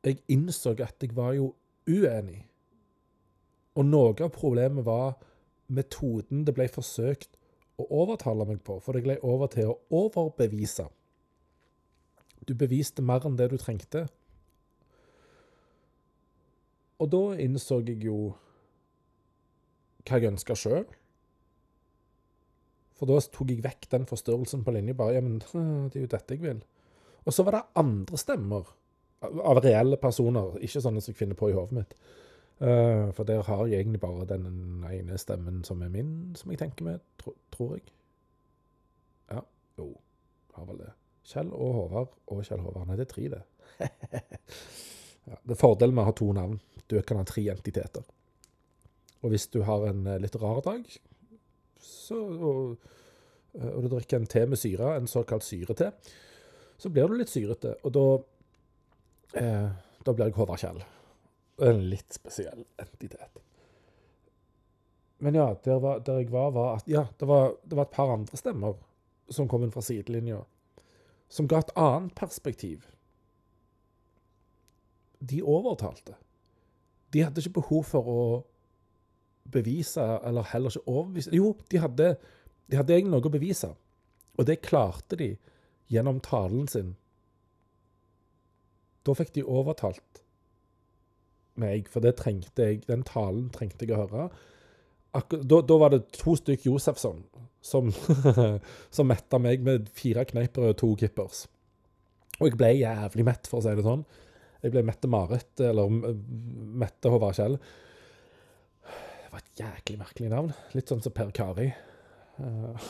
Jeg 0.07 0.23
innså 0.33 0.73
at 0.73 1.03
jeg 1.05 1.13
var 1.15 1.35
jo 1.37 1.53
uenig. 1.87 2.47
Og 3.77 3.85
noe 3.87 4.15
av 4.17 4.33
problemet 4.35 4.87
var 4.87 5.19
metoden 5.69 6.47
det 6.49 6.55
ble 6.57 6.67
forsøkt 6.73 7.38
å 7.79 7.87
overtale 8.03 8.47
meg 8.49 8.63
på, 8.67 8.79
for 8.83 8.97
det 8.97 9.05
gled 9.07 9.25
over 9.27 9.51
til 9.53 9.73
å 9.73 9.79
overbevise. 10.05 10.89
Du 12.49 12.55
beviste 12.59 13.05
mer 13.05 13.27
enn 13.27 13.37
det 13.39 13.51
du 13.53 13.59
trengte. 13.61 14.07
Og 16.99 17.11
da 17.13 17.23
innså 17.39 17.81
jeg 17.87 18.03
jo 18.09 18.33
hva 20.09 20.19
jeg 20.19 20.33
ønska 20.33 20.57
sjøl. 20.59 20.87
For 22.99 23.07
da 23.07 23.21
tok 23.23 23.53
jeg 23.53 23.63
vekk 23.63 23.87
den 23.93 24.09
forstørrelsen 24.11 24.65
på 24.67 24.75
linje. 24.75 24.97
Bare 24.99 25.19
ja, 25.19 25.23
men 25.23 25.39
det 25.93 26.01
er 26.01 26.07
jo 26.07 26.13
dette 26.17 26.35
jeg 26.35 26.43
vil. 26.43 26.63
Og 27.29 27.35
så 27.35 27.45
var 27.47 27.59
det 27.59 27.67
andre 27.79 28.19
stemmer 28.19 28.75
av 29.21 29.61
reelle 29.63 29.99
personer, 30.01 30.57
ikke 30.63 30.81
sånne 30.83 31.03
som 31.03 31.13
jeg 31.13 31.19
finner 31.19 31.39
på 31.39 31.51
i 31.51 31.55
hodet 31.57 31.77
mitt. 31.81 31.95
Uh, 32.59 33.13
for 33.15 33.23
der 33.23 33.45
har 33.47 33.67
jeg 33.71 33.85
egentlig 33.85 34.01
bare 34.03 34.27
den 34.27 34.85
ene 34.91 35.19
stemmen 35.19 35.63
som 35.65 35.83
er 35.83 35.93
min, 35.95 36.33
som 36.35 36.51
jeg 36.51 36.59
tenker 36.59 36.89
med, 36.89 37.05
tro, 37.21 37.37
tror 37.55 37.77
jeg. 37.77 37.85
Ja, 39.31 39.45
jo, 39.79 39.93
har 40.57 40.67
vel 40.67 40.83
det. 40.83 40.93
Kjell 41.29 41.51
og 41.53 41.75
Håvard 41.77 42.15
og 42.33 42.45
Kjell 42.47 42.63
Håvard. 42.65 42.89
Nei, 42.89 42.97
det 42.97 43.05
er 43.05 43.13
tre, 43.13 43.27
det. 43.35 43.43
ja, 45.29 45.37
det 45.45 45.55
er 45.55 45.61
fordelen 45.61 45.97
med 45.97 46.07
å 46.07 46.09
ha 46.09 46.15
to 46.17 46.31
navn. 46.35 46.57
Du 46.89 46.97
kan 47.05 47.21
ha 47.21 47.27
tre 47.29 47.45
entiteter. 47.53 48.07
Og 49.23 49.35
hvis 49.35 49.49
du 49.53 49.61
har 49.67 49.85
en 49.89 50.07
eh, 50.07 50.21
litt 50.23 50.39
rar 50.41 50.63
dag, 50.65 50.87
så, 51.83 52.17
og, 52.17 52.89
eh, 53.59 53.69
og, 53.69 53.83
du 53.85 53.91
drikker 53.93 54.21
en 54.21 54.31
te 54.31 54.45
med 54.49 54.61
syre, 54.61 54.95
en 54.97 55.11
såkalt 55.11 55.45
syrete, 55.47 55.91
så 56.79 56.93
blir 56.95 57.11
du 57.11 57.19
litt 57.19 57.33
syrete. 57.33 57.75
Og 57.85 57.95
da, 57.95 58.07
eh, 59.43 59.67
da 60.07 60.15
blir 60.15 60.31
jeg 60.31 60.39
Håvard 60.39 60.63
Kjell. 60.63 60.81
En 61.59 61.81
litt 61.91 62.15
spesiell 62.15 62.65
entitet. 62.79 63.41
Men 65.19 65.35
ja, 65.35 65.57
der, 65.65 65.79
var, 65.79 66.01
der 66.07 66.21
jeg 66.21 66.31
var, 66.31 66.53
var 66.55 66.77
at 66.77 66.87
ja, 66.87 67.07
det 67.19 67.27
var, 67.27 67.57
det 67.65 67.77
var, 67.77 67.89
et 67.89 67.97
par 67.97 68.13
andre 68.15 68.39
stemmer 68.39 68.77
som 69.29 69.49
kom 69.51 69.65
inn 69.67 69.73
fra 69.75 69.83
sidelinja, 69.83 70.45
som 71.29 71.49
ga 71.51 71.59
et 71.59 71.73
annet 71.77 72.15
perspektiv. 72.17 72.87
De 75.19 75.41
overtalte. 75.43 76.15
De 77.11 77.25
hadde 77.25 77.43
ikke 77.43 77.59
behov 77.59 77.83
for 77.91 78.13
å 78.13 78.23
bevise, 79.51 80.05
eller 80.29 80.47
heller 80.53 80.71
ikke 80.71 80.93
overbevise 80.93 81.35
Jo, 81.35 81.53
de 81.73 81.83
hadde, 81.83 82.09
de 82.71 82.79
hadde 82.79 82.95
egentlig 82.95 83.17
noe 83.17 83.27
å 83.27 83.35
bevise. 83.35 83.73
Og 84.39 84.47
det 84.47 84.61
klarte 84.63 85.19
de 85.19 85.33
gjennom 85.91 86.23
talen 86.23 86.69
sin. 86.71 86.95
Da 89.03 89.17
fikk 89.19 89.35
de 89.35 89.43
overtalt 89.43 90.23
meg, 91.61 91.89
for 91.93 92.05
det 92.05 92.17
trengte 92.21 92.71
jeg, 92.71 92.85
den 92.89 93.05
talen 93.07 93.49
trengte 93.55 93.87
jeg 93.87 93.97
å 93.97 94.05
høre. 94.05 94.29
Akkur 95.19 95.43
da, 95.43 95.61
da, 95.65 95.79
var 95.81 95.95
det 95.95 96.03
to 96.19 96.35
stykk 96.37 96.67
Josefsson 96.69 97.23
som, 97.65 97.91
som 98.95 99.09
metta 99.09 99.41
meg 99.43 99.65
med 99.67 99.89
fire 99.97 100.27
kneiper 100.29 100.71
og 100.71 100.79
to 100.81 100.93
kippers. 101.01 101.47
Og 102.39 102.51
jeg 102.51 102.59
ble 102.59 102.73
jævlig 102.79 103.27
mett, 103.27 103.49
for 103.51 103.59
å 103.59 103.65
si 103.65 103.75
det 103.75 103.87
sånn. 103.87 104.05
Jeg 104.63 104.75
ble 104.75 104.83
Mette-Marit, 104.87 105.53
eller 105.63 105.91
Mette 105.91 107.11
Håvard 107.11 107.37
Kjell. 107.39 107.59
Det 108.85 109.33
var 109.33 109.43
et 109.43 109.63
jæklig 109.63 109.99
merkelig 110.01 110.31
navn. 110.33 110.53
Litt 110.75 110.91
sånn 110.91 111.03
som 111.03 111.15
Per 111.15 111.31
Kari. 111.35 111.69
Uh, 112.39 112.89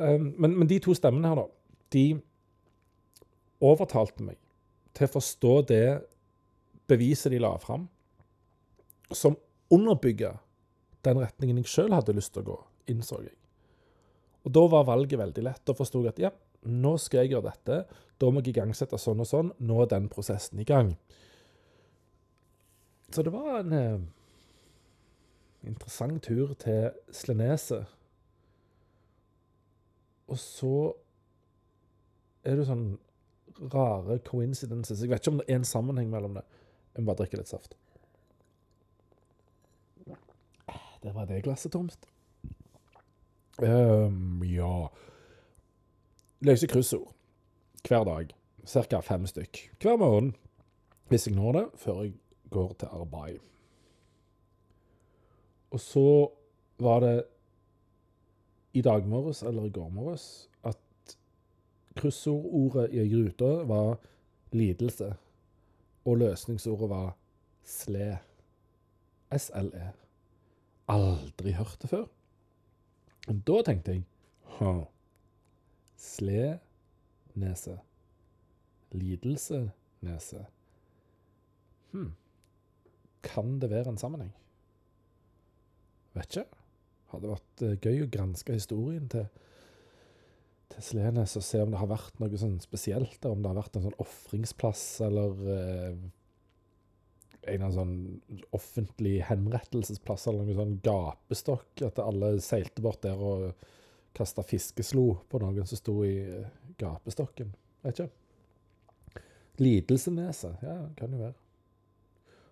um, 0.00 0.26
men, 0.40 0.54
men, 0.54 0.68
de 0.68 0.80
to 0.84 0.96
stemmene 0.96 1.32
her, 1.32 1.40
da, 1.40 1.46
de 1.92 2.04
overtalte 3.60 4.24
meg 4.24 4.38
til 4.96 5.08
å 5.08 5.14
forstå 5.18 5.54
det 5.68 5.84
beviset 6.90 7.32
de 7.32 7.40
la 7.42 7.54
fram, 7.62 7.88
som 9.10 9.38
underbygger 9.70 10.38
den 11.06 11.20
retningen 11.22 11.62
jeg 11.62 11.70
sjøl 11.70 11.94
hadde 11.94 12.14
lyst 12.16 12.34
til 12.34 12.44
å 12.44 12.50
gå, 12.50 12.58
innså 12.92 13.22
jeg. 13.24 13.36
Og 14.44 14.54
da 14.56 14.62
var 14.72 14.88
valget 14.88 15.20
veldig 15.20 15.44
lett. 15.44 15.62
Da 15.68 15.76
forsto 15.76 16.02
jeg 16.04 16.14
at 16.14 16.22
ja, 16.22 16.30
nå 16.68 16.94
skal 17.00 17.24
jeg 17.24 17.34
gjøre 17.34 17.50
dette. 17.50 17.82
Da 18.20 18.30
må 18.30 18.40
jeg 18.40 18.54
igangsette 18.54 18.98
sånn 19.00 19.20
og 19.22 19.28
sånn. 19.28 19.52
Nå 19.64 19.82
er 19.84 19.90
den 19.92 20.08
prosessen 20.12 20.60
i 20.62 20.68
gang. 20.68 20.94
Så 23.10 23.24
det 23.26 23.32
var 23.34 23.58
en 23.58 23.76
eh, 23.76 24.02
interessant 25.68 26.22
tur 26.24 26.54
til 26.60 26.90
Sleneset. 27.12 27.96
Og 30.30 30.38
så 30.38 30.74
er 32.46 32.60
det 32.60 32.68
sånn 32.68 32.92
rare 33.72 34.20
coincidences. 34.24 35.02
Jeg 35.02 35.10
vet 35.10 35.20
ikke 35.20 35.34
om 35.34 35.40
det 35.42 35.48
er 35.50 35.58
en 35.58 35.68
sammenheng 35.68 36.08
mellom 36.12 36.38
det. 36.38 36.46
Jeg 36.94 37.02
må 37.02 37.10
bare 37.10 37.22
drikke 37.22 37.40
litt 37.40 37.50
saft. 37.50 37.76
Der 41.02 41.12
var 41.16 41.24
det 41.24 41.42
glasset 41.44 41.72
tomt. 41.72 42.08
Um, 43.60 44.42
ja 44.44 44.88
Løse 46.40 46.66
kryssord 46.66 47.12
hver 47.88 48.04
dag. 48.04 48.32
Ca. 48.66 49.00
fem 49.00 49.26
stykk 49.26 49.58
hver 49.80 49.96
morgen. 49.96 50.34
Hvis 51.08 51.26
jeg 51.26 51.34
når 51.34 51.52
det, 51.52 51.64
før 51.76 52.02
jeg 52.02 52.12
går 52.50 52.72
til 52.78 52.88
arbeid. 52.92 53.38
Og 55.70 55.80
så 55.80 56.28
var 56.78 57.00
det 57.00 57.24
i 58.72 58.82
dag 58.82 59.06
morges, 59.06 59.42
eller 59.42 59.64
i 59.64 59.70
går 59.70 59.88
morges, 59.88 60.48
at 60.64 61.16
kryssordordet 61.96 62.94
i 62.94 63.04
ruta 63.14 63.64
var 63.64 63.98
lidelse. 64.52 65.14
Og 66.04 66.16
løsningsordet 66.20 66.88
var 66.90 67.10
SLE. 67.64 68.18
SLE. 69.36 69.90
Aldri 70.90 71.52
hørt 71.52 71.78
det 71.82 71.90
før. 71.90 72.06
Da 73.28 73.60
tenkte 73.66 73.94
jeg 73.94 74.06
ha, 74.58 74.72
Slenese. 76.00 77.76
Lidelsenese. 78.90 80.46
Hm. 81.92 82.12
Kan 83.22 83.60
det 83.60 83.70
være 83.70 83.92
en 83.92 84.00
sammenheng? 84.00 84.32
Vet 86.16 86.36
ikke. 86.36 86.46
Hadde 87.12 87.30
vært 87.30 87.62
eh, 87.66 87.76
gøy 87.82 88.04
å 88.04 88.10
granske 88.10 88.56
historien 88.56 89.06
til, 89.10 89.26
til 90.70 90.84
Slenes 90.84 91.36
og 91.38 91.44
se 91.44 91.60
om 91.62 91.72
det 91.72 91.80
har 91.80 91.90
vært 91.90 92.20
noe 92.22 92.40
sånn 92.40 92.58
spesielt 92.62 93.18
der. 93.20 93.34
Om 93.34 93.42
det 93.42 93.50
har 93.50 93.58
vært 93.58 93.76
en 93.78 93.86
sånn 93.88 94.00
ofringsplass 94.02 94.84
eller 95.06 95.42
eh, 95.56 96.00
en 97.54 97.66
av 97.66 97.74
sånn 97.74 97.94
offentlig 98.56 99.18
henrettelsesplass 99.28 100.28
eller 100.28 100.46
noen 100.46 100.60
sånn 100.60 100.78
gapestokk. 100.84 101.84
At 101.88 102.00
alle 102.04 102.36
seilte 102.44 102.84
bort 102.84 103.02
der 103.06 103.20
og 103.20 103.50
kasta 104.16 104.44
fiskeslo 104.46 105.06
på 105.30 105.40
noen 105.42 105.66
som 105.68 105.80
sto 105.80 106.00
i 106.06 106.16
eh, 106.22 106.48
gapestokken. 106.80 107.52
Vet 107.84 108.02
ikke. 108.02 109.24
Lidelsenese. 109.60 110.54
Ja, 110.64 110.76
kan 110.96 111.14
jo 111.14 111.24
være. 111.24 111.36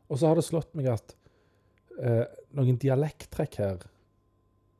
Og 0.08 0.20
så 0.20 0.28
har 0.28 0.38
det 0.38 0.46
slått 0.46 0.74
meg 0.76 0.90
at 0.92 1.14
eh, 2.00 2.24
noen 2.56 2.80
dialekttrekk 2.80 3.58
her 3.60 3.86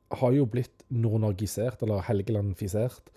har 0.09 0.33
jo 0.33 0.47
blitt 0.49 0.85
nordnorgisert, 0.89 1.83
eller 1.85 2.05
helgelandfisert. 2.07 3.11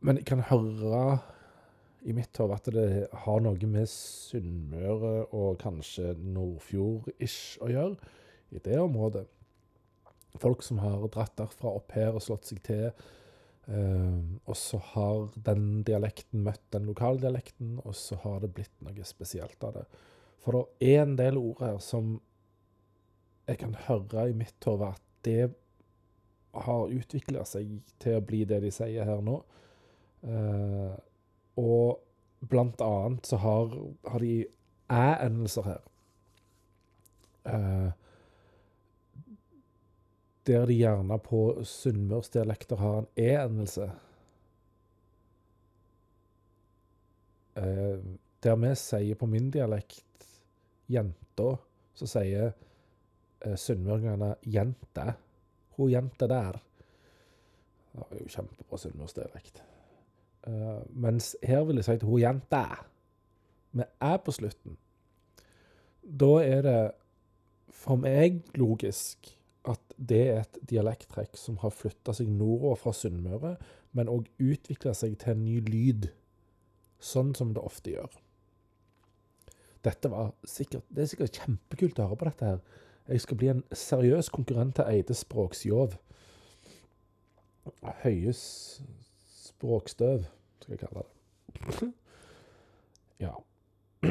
Men 0.00 0.20
jeg 0.20 0.30
kan 0.30 0.44
høre 0.48 1.20
i 2.08 2.14
mitt 2.16 2.36
hode 2.40 2.56
at 2.56 2.68
det 2.72 3.08
har 3.24 3.42
noe 3.44 3.68
med 3.68 3.88
Sunnmøre 3.92 5.26
og 5.36 5.58
kanskje 5.60 6.14
Nordfjord-ish 6.16 7.60
å 7.60 7.68
gjøre, 7.68 8.12
i 8.50 8.62
det 8.64 8.78
området. 8.80 9.26
Folk 10.40 10.64
som 10.64 10.80
har 10.82 11.04
dratt 11.12 11.36
derfra 11.38 11.74
opp 11.76 11.92
her 11.94 12.16
og 12.16 12.24
slått 12.24 12.48
seg 12.48 12.62
til. 12.66 12.88
Uh, 13.70 14.40
og 14.48 14.56
så 14.58 14.80
har 14.94 15.28
den 15.46 15.84
dialekten 15.86 16.42
møtt 16.42 16.64
den 16.74 16.88
lokale 16.88 17.20
dialekten, 17.22 17.76
og 17.84 17.94
så 17.94 18.18
har 18.24 18.40
det 18.42 18.50
blitt 18.56 18.72
noe 18.82 19.04
spesielt 19.06 19.62
av 19.66 19.76
det. 19.76 19.84
For 20.40 20.56
det 20.56 20.90
er 20.94 21.04
en 21.04 21.18
del 21.20 21.38
ord 21.38 21.60
her 21.62 21.78
som 21.84 22.16
jeg 23.50 23.58
kan 23.58 23.74
høre 23.88 24.28
i 24.30 24.36
mitt 24.36 24.66
hode 24.66 24.92
at 24.94 25.02
det 25.26 25.50
har 26.54 26.92
utvikla 26.94 27.42
seg 27.46 27.78
til 28.02 28.18
å 28.18 28.24
bli 28.26 28.44
det 28.48 28.60
de 28.62 28.70
sier 28.74 29.06
her 29.06 29.22
nå. 29.26 29.40
Uh, 30.22 30.94
og 31.58 32.46
blant 32.50 32.82
annet 32.84 33.26
så 33.26 33.40
har, 33.42 33.74
har 34.06 34.22
de 34.22 34.34
æ-endelser 34.90 35.66
her. 35.66 35.82
Uh, 37.46 37.90
der 40.46 40.66
de 40.70 40.78
gjerne 40.78 41.18
på 41.22 41.42
sunnmørsdialekter 41.66 42.80
har 42.80 43.02
en 43.02 43.10
e-endelse. 43.18 43.90
Uh, 47.58 47.98
der 48.40 48.58
vi 48.62 48.74
sier 48.78 49.18
på 49.18 49.28
min 49.28 49.50
dialekt 49.52 50.06
'jenta', 50.90 51.56
så 51.94 52.06
sier 52.06 52.54
sunnmøringene 53.56 54.34
'jente'. 54.46 55.12
Hun 55.76 55.90
jente 55.90 56.28
der. 56.28 56.60
Det 57.92 58.00
var 58.00 58.18
jo 58.20 58.28
kjempebra 58.28 58.78
sunnmørsdialekt. 58.78 59.62
Uh, 60.46 60.80
mens 60.96 61.36
her 61.42 61.64
vil 61.64 61.76
jeg 61.76 61.84
si 61.84 61.98
til 61.98 62.08
hun 62.08 62.20
jente 62.20 62.64
med 63.72 63.84
æ 64.02 64.16
på 64.24 64.32
slutten. 64.32 64.76
Da 66.02 66.30
er 66.42 66.62
det 66.62 66.90
for 67.68 68.00
meg 68.00 68.42
logisk 68.58 69.36
at 69.68 69.94
det 69.96 70.22
er 70.30 70.40
et 70.40 70.58
dialekttrekk 70.70 71.36
som 71.36 71.58
har 71.60 71.74
flytta 71.74 72.14
seg 72.16 72.30
nordover 72.32 72.78
fra 72.80 72.92
Sunnmøre, 72.96 73.54
men 73.92 74.08
òg 74.08 74.30
utvikla 74.40 74.94
seg 74.96 75.18
til 75.20 75.34
en 75.34 75.44
ny 75.44 75.58
lyd, 75.66 76.08
sånn 77.00 77.34
som 77.36 77.52
det 77.56 77.62
ofte 77.62 77.94
gjør. 77.94 78.10
Dette 79.84 80.10
var 80.12 80.32
sikkert, 80.44 80.84
Det 80.88 81.02
er 81.02 81.10
sikkert 81.12 81.38
kjempekult 81.40 81.98
å 81.98 82.08
høre 82.08 82.20
på 82.20 82.28
dette 82.28 82.48
her. 82.50 82.58
Jeg 83.10 83.20
skal 83.20 83.36
bli 83.36 83.48
en 83.50 83.64
seriøs 83.74 84.28
konkurrent 84.28 84.76
til 84.78 84.84
Eide 84.86 85.14
Språksjov. 85.14 85.96
Høyes 88.04 88.42
språkstøv, 89.44 90.24
skal 90.60 90.76
jeg 90.76 90.78
kalle 90.78 91.02
det. 91.02 91.88
Ja. 93.20 93.34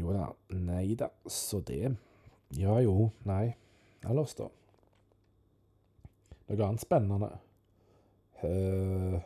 Jo 0.00 0.12
da. 0.16 0.26
Nei 0.56 0.94
da. 0.96 1.08
Så 1.28 1.60
det. 1.60 1.96
Ja 2.56 2.78
jo. 2.80 3.10
Nei. 3.28 3.54
Ellers, 4.08 4.32
da? 4.38 4.46
Noe 6.48 6.66
annet 6.66 6.84
spennende? 6.84 7.28
Uh, 8.42 9.18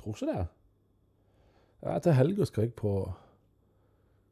tror 0.00 0.16
ikke 0.16 0.30
det. 0.32 0.46
Ja, 1.82 1.98
til 2.02 2.16
helga 2.16 2.48
skal 2.48 2.66
jeg 2.66 2.74
på 2.76 2.92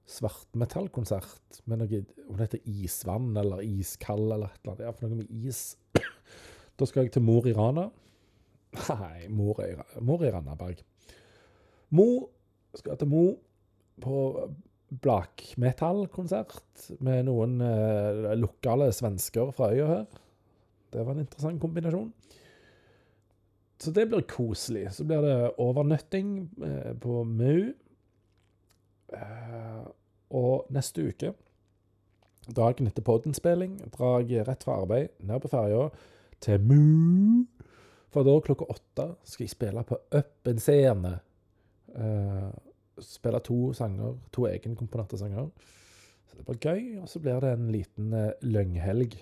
svartmetallkonsert 0.07 1.63
med 1.67 1.81
noe 1.83 2.03
Om 2.27 2.37
det 2.37 2.47
heter 2.47 2.69
Isvann 2.71 3.33
eller 3.37 3.63
Iskald 3.67 4.31
eller 4.31 4.53
et 4.53 4.61
eller 4.63 4.75
annet. 4.75 4.85
Ja, 4.87 4.93
for 4.95 5.07
noe 5.09 5.23
med 5.23 5.47
is. 5.47 5.77
da 6.79 6.87
skal 6.87 7.07
jeg 7.07 7.17
til 7.17 7.27
Mor 7.27 7.49
i 7.49 7.55
Rana. 7.57 7.89
Nei, 8.91 9.27
Mor 9.33 9.63
i, 9.65 9.73
Mor 10.05 10.23
i 10.25 10.31
Randaberg. 10.31 10.83
Mo 11.97 12.07
skal 12.77 12.99
til 13.01 13.11
Mo 13.11 13.25
på 14.03 14.17
blackmetall-konsert 15.03 16.91
med 17.03 17.27
noen 17.27 17.59
eh, 17.65 18.35
lokale 18.39 18.93
svensker 18.95 19.51
fra 19.57 19.73
øya 19.75 19.87
her. 19.91 20.05
Det 20.95 21.03
var 21.03 21.17
en 21.17 21.25
interessant 21.25 21.61
kombinasjon. 21.61 22.13
Så 23.83 23.93
det 23.93 24.07
blir 24.09 24.25
koselig. 24.31 24.87
Så 24.95 25.05
blir 25.05 25.25
det 25.25 25.57
overnøtting 25.61 26.37
eh, 26.65 26.93
på 27.03 27.25
Mu. 27.25 27.75
Eh, 29.17 29.87
og 30.37 30.71
neste 30.75 31.09
uke, 31.09 31.33
dagen 32.57 32.87
etter 32.87 33.05
podinnspilling, 33.07 33.79
drar 33.95 34.25
jeg 34.27 34.47
rett 34.47 34.67
fra 34.67 34.81
arbeid 34.83 35.15
ned 35.27 35.43
på 35.43 35.51
ferja 35.51 35.89
til 36.45 36.63
Mu. 36.63 37.47
For 38.13 38.27
da 38.27 38.37
klokka 38.41 38.69
åtte 38.73 39.09
skal 39.27 39.45
jeg 39.45 39.55
spille 39.55 39.83
på 39.87 39.99
Up 40.15 40.51
Scene. 40.63 41.19
Eh, 41.97 42.51
spille 43.03 43.41
to 43.45 43.73
sanger, 43.73 44.17
to 44.33 44.47
egenkomponerte 44.49 45.19
sanger. 45.19 45.51
Så 46.27 46.39
det 46.39 46.47
blir 46.47 46.61
gøy. 46.61 47.01
Og 47.03 47.09
så 47.09 47.21
blir 47.21 47.41
det 47.41 47.53
en 47.53 47.73
liten 47.73 48.13
eh, 48.13 48.33
løgnhelg 48.43 49.19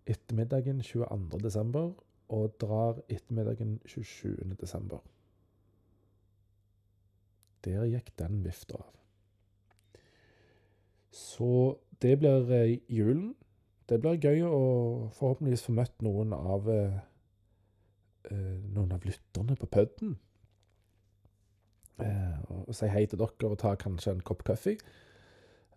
ettermiddagen 0.05 0.81
22. 0.81 1.95
og 2.29 2.55
drar 2.61 3.01
ettermiddagen 3.09 3.79
27. 3.85 4.55
desember. 4.61 5.01
Der 7.65 7.85
gikk 7.89 8.13
den 8.19 8.43
vifta 8.45 8.77
av. 8.79 8.95
Så 11.11 11.79
det 12.01 12.19
blir 12.21 12.51
eh, 12.53 12.77
julen. 12.87 13.35
Det 13.89 13.97
blir 14.01 14.21
gøy 14.21 14.43
å 14.45 14.63
forhåpentligvis 15.17 15.65
få 15.65 15.73
møtt 15.75 16.01
noen 16.05 16.33
av 16.37 16.69
eh, 16.69 16.99
eh, 18.29 18.57
noen 18.69 18.93
av 18.93 19.05
lytterne 19.05 19.57
på. 19.59 19.85
Eh, 21.99 22.35
og 22.49 22.75
si 22.75 22.87
hei 22.87 23.05
til 23.09 23.19
dere 23.19 23.49
og 23.49 23.57
ta 23.59 23.73
kanskje 23.75 24.13
en 24.15 24.21
kopp 24.25 24.45
kaffe. 24.47 24.77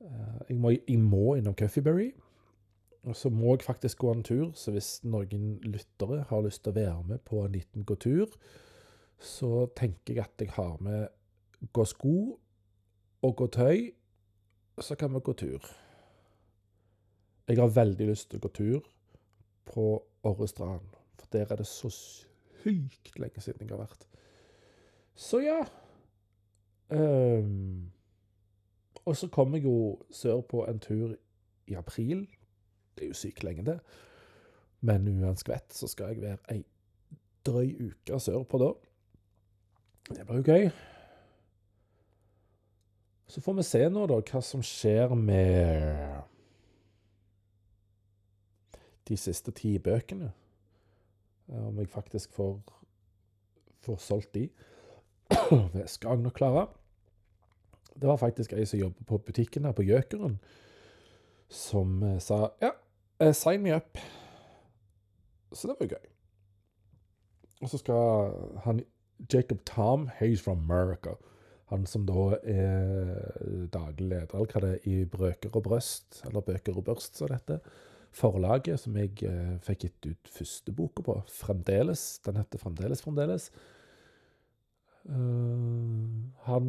Jeg, 0.02 0.58
jeg, 0.58 0.98
må, 0.98 1.34
innom 1.38 1.56
Coffeeberry. 1.58 2.12
Og 3.02 3.16
så 3.16 3.30
må 3.34 3.56
jeg 3.56 3.64
faktisk 3.66 3.98
gå 3.98 4.12
en 4.12 4.22
tur, 4.22 4.52
så 4.54 4.70
hvis 4.70 5.00
noen 5.04 5.56
lyttere 5.66 6.20
har 6.28 6.44
lyst 6.44 6.62
til 6.62 6.70
å 6.70 6.76
være 6.76 7.06
med 7.08 7.24
på 7.26 7.40
en 7.42 7.52
liten 7.56 7.84
gåtur, 7.84 8.30
så 9.18 9.66
tenker 9.78 10.14
jeg 10.14 10.22
at 10.22 10.42
jeg 10.42 10.52
har 10.54 10.76
med 10.82 11.08
gå 11.74 11.84
sko 11.86 12.16
og 13.22 13.36
gå 13.36 13.46
tøy, 13.54 13.90
så 14.80 14.94
kan 14.98 15.14
vi 15.14 15.20
gå 15.22 15.34
tur. 15.38 15.66
Jeg 17.48 17.58
har 17.58 17.74
veldig 17.74 18.06
lyst 18.06 18.30
til 18.30 18.38
å 18.38 18.46
gå 18.46 18.50
tur 18.54 18.86
på 19.66 19.86
Orrestrand, 20.26 20.94
for 21.18 21.26
der 21.34 21.50
er 21.50 21.58
det 21.58 21.66
så 21.66 21.90
sykt 21.90 23.18
lenge 23.18 23.42
siden 23.42 23.66
jeg 23.66 23.74
har 23.74 23.82
vært. 23.82 24.06
Så 25.14 25.42
ja. 25.42 25.58
Um, 26.92 27.90
Og 29.04 29.16
så 29.16 29.26
kommer 29.28 29.58
jeg 29.58 29.64
jo 29.64 29.98
sørpå 30.10 30.64
en 30.68 30.78
tur 30.78 31.16
i 31.66 31.74
april. 31.74 32.28
Det 32.94 33.04
er 33.06 33.12
jo 33.12 33.18
sykt 33.18 33.44
lenge, 33.44 33.64
det. 33.66 33.78
Men 34.80 35.06
uansett 35.08 35.74
så 35.74 35.88
skal 35.90 36.12
jeg 36.12 36.22
være 36.22 36.38
ei 36.54 36.64
drøy 37.46 37.90
uke 37.90 38.18
sørpå 38.20 38.58
da. 38.62 38.72
Det 40.10 40.26
blir 40.26 40.42
jo 40.42 40.48
gøy. 40.52 40.70
Så 43.32 43.40
får 43.40 43.56
vi 43.56 43.64
se 43.64 43.80
nå, 43.88 44.04
da, 44.10 44.18
hva 44.20 44.42
som 44.44 44.62
skjer 44.66 45.14
med 45.16 46.20
de 49.08 49.16
siste 49.16 49.54
ti 49.56 49.78
bøkene. 49.82 50.28
Om 51.52 51.78
jeg 51.80 51.88
faktisk 51.92 52.34
får, 52.36 52.58
får 53.84 53.98
solgt 54.04 54.34
de. 54.36 54.48
Det 55.72 55.88
skal 55.88 56.16
jeg 56.16 56.26
nok 56.26 56.36
klare. 56.36 56.66
Det 57.92 58.08
var 58.08 58.20
faktisk 58.20 58.52
ei 58.56 58.66
som 58.68 58.80
jobber 58.80 59.08
på 59.08 59.18
butikken 59.26 59.64
her 59.68 59.74
på 59.76 59.84
Gjøkeren, 59.84 60.38
som 61.52 62.00
eh, 62.02 62.18
sa 62.22 62.46
ja, 62.62 62.72
eh, 63.20 63.34
sign 63.36 63.62
me 63.62 63.76
up. 63.76 64.00
Så 65.52 65.68
det 65.68 65.76
var 65.80 65.92
gøy. 65.96 66.08
Og 67.62 67.70
så 67.70 67.78
skal 67.78 68.32
han 68.64 68.82
Jacob 69.32 69.60
Tom, 69.68 70.08
he's 70.18 70.42
from 70.42 70.58
America. 70.70 71.14
Han 71.70 71.86
som 71.86 72.04
da 72.08 72.36
er 72.42 73.66
daglig 73.72 74.08
leder 74.10 74.34
eller 74.34 74.50
hva 74.50 74.60
det 74.64 74.72
er, 74.72 74.88
i 74.88 75.04
Brøker 75.08 75.54
og 75.56 75.62
Brøst, 75.68 76.22
eller 76.26 76.44
Bøker 76.44 76.76
og 76.76 76.84
Børst, 76.84 77.16
som 77.16 77.32
heter, 77.32 77.62
Forlaget 78.12 78.76
som 78.82 78.96
jeg 79.00 79.22
eh, 79.24 79.54
fikk 79.64 79.86
gitt 79.86 80.08
ut 80.10 80.32
første 80.34 80.72
boka 80.76 81.04
på. 81.06 81.14
Fremdeles. 81.32 82.18
Den 82.26 82.36
heter 82.36 82.60
Fremdeles, 82.60 83.00
fremdeles. 83.00 83.46
Uh, 85.02 86.28
han 86.44 86.66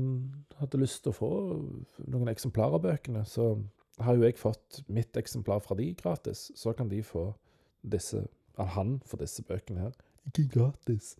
hadde 0.58 0.80
lyst 0.82 1.04
til 1.04 1.12
å 1.12 1.18
få 1.18 1.32
noen 2.08 2.32
eksemplarer 2.32 2.80
av 2.80 2.86
bøkene, 2.88 3.22
så 3.30 3.52
har 4.02 4.18
jo 4.18 4.26
jeg 4.26 4.40
fått 4.40 4.82
mitt 4.88 5.18
eksemplar 5.18 5.62
fra 5.62 5.78
de 5.78 5.92
gratis. 5.98 6.52
Så 6.56 6.74
kan 6.74 6.90
de 6.90 7.04
få 7.06 7.32
disse 7.84 8.26
av 8.58 8.74
han 8.78 9.00
for 9.06 9.22
disse 9.22 9.44
bøkene 9.46 9.88
her. 9.88 9.96
Ikke 10.30 10.48
gratis. 10.56 11.16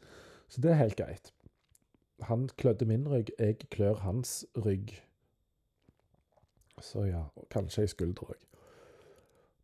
Så 0.48 0.62
det 0.62 0.72
er 0.72 0.82
helt 0.82 0.98
greit. 0.98 1.34
Han 2.30 2.48
klødde 2.58 2.86
min 2.86 3.08
rygg, 3.10 3.32
jeg 3.40 3.58
klør 3.74 4.02
hans 4.06 4.46
rygg. 4.56 4.94
Så 6.82 7.06
ja, 7.08 7.26
og 7.36 7.48
kanskje 7.54 7.86
ei 7.86 7.92
skulder 7.92 8.34
òg. 8.34 8.40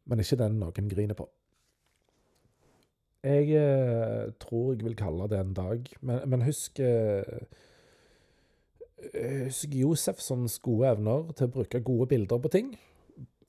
Men 0.10 0.22
ikke 0.24 0.39
den 0.39 0.60
noen 0.62 0.89
griner 0.89 1.17
på. 1.17 1.28
Jeg 3.24 3.50
eh, 3.52 4.30
tror 4.39 4.74
jeg 4.74 4.86
vil 4.86 4.95
kalle 4.95 5.28
det 5.30 5.39
en 5.39 5.54
dag. 5.54 5.89
Men, 6.02 6.22
men 6.30 6.45
husk 6.48 6.80
eh, 6.80 7.41
Husk 9.00 9.76
Josefsons 9.76 10.58
gode 10.60 10.89
evner 10.89 11.30
til 11.32 11.48
å 11.48 11.52
bruke 11.54 11.80
gode 11.84 12.10
bilder 12.12 12.39
på 12.43 12.52
ting. 12.52 12.74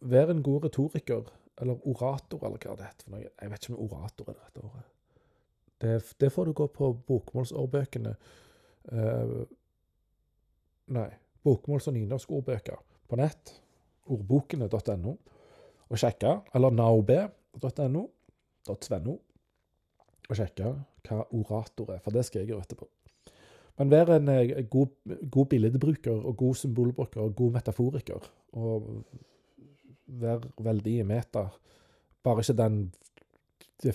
Vær 0.00 0.32
en 0.32 0.42
god 0.42 0.64
retoriker, 0.64 1.28
eller 1.60 1.80
orator, 1.88 2.44
eller 2.46 2.60
hva 2.62 2.76
det 2.78 2.88
heter. 2.88 3.16
Jeg 3.20 3.52
vet 3.52 3.64
ikke 3.64 3.74
om 3.76 3.82
orator 3.84 4.28
er 4.28 4.36
det 4.36 4.44
rette 4.44 4.64
ordet. 4.64 4.84
Det, 5.80 5.96
det 6.20 6.30
får 6.32 6.48
du 6.48 6.52
gå 6.56 6.66
på 6.72 6.92
bokmålsordbøkene. 7.08 8.14
Uh, 8.92 9.42
nei, 10.96 11.08
bokmåls- 11.44 11.88
og 11.88 11.96
nynorskordbøker 11.96 12.80
på 13.08 13.18
nett. 13.20 13.54
Ordbokene.no. 14.10 15.16
Og 15.90 16.00
sjekke, 16.00 16.38
eller 16.54 16.76
naob.no. 16.76 18.06
.svenno 18.80 19.16
og 20.30 20.38
sjekke 20.38 20.72
hva 21.08 21.24
orator 21.34 21.94
er, 21.94 22.02
for 22.04 22.14
det 22.14 22.26
skal 22.26 22.42
jeg 22.42 22.52
gjøre 22.52 22.66
etterpå. 22.66 22.86
Men 23.80 23.90
vær 23.90 24.12
en 24.14 24.28
eh, 24.28 24.52
god, 24.70 24.92
god 25.32 25.48
billedbruker 25.50 26.12
og 26.28 26.36
god 26.38 26.58
symbolbruker 26.60 27.22
og 27.24 27.34
god 27.38 27.56
metaforiker. 27.56 28.26
Og 28.60 28.90
vær 30.20 30.44
veldig 30.58 30.96
i 31.00 31.06
meta. 31.06 31.46
Bare 32.24 32.42
ikke 32.44 32.58
den 32.58 32.80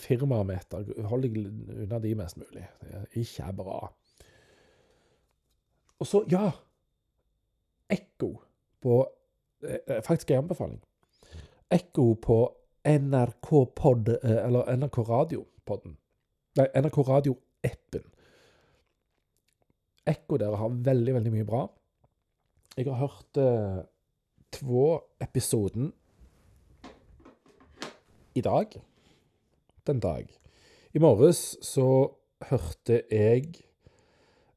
firmameter. 0.02 0.86
Hold 1.10 1.28
deg 1.28 1.38
unna 1.84 2.00
de 2.02 2.16
mest 2.18 2.40
mulig. 2.42 2.66
Det 2.82 2.94
er 3.00 3.20
ikke 3.22 3.52
bra. 3.60 3.80
Og 6.00 6.08
så, 6.10 6.26
ja 6.32 6.50
Ekko 7.92 8.32
på 8.82 8.98
eh, 9.64 10.02
Faktisk 10.04 10.32
en 10.32 10.44
anbefaling. 10.44 10.82
Ekko 11.72 12.14
på 12.22 12.40
NRK 12.86 13.50
Pod, 13.76 14.10
eh, 14.10 14.40
eller 14.46 14.76
NRK 14.78 14.98
Radio-podden. 15.10 15.96
Nei, 16.58 16.68
NRK 16.82 16.98
Radio-appen. 17.08 18.06
Ekko 20.06 20.38
der 20.38 20.58
har 20.58 20.70
veldig, 20.70 21.14
veldig 21.18 21.34
mye 21.34 21.48
bra. 21.48 21.64
Jeg 22.78 22.90
har 22.90 23.00
hørt 23.06 23.40
eh, 23.42 23.86
to 24.54 24.90
episoden 25.22 25.94
i 28.36 28.42
dag. 28.42 28.68
Den 29.88 30.00
dag. 30.00 30.28
I 30.94 31.00
morges 31.00 31.58
så 31.64 31.88
hørte 32.50 33.02
jeg 33.12 33.46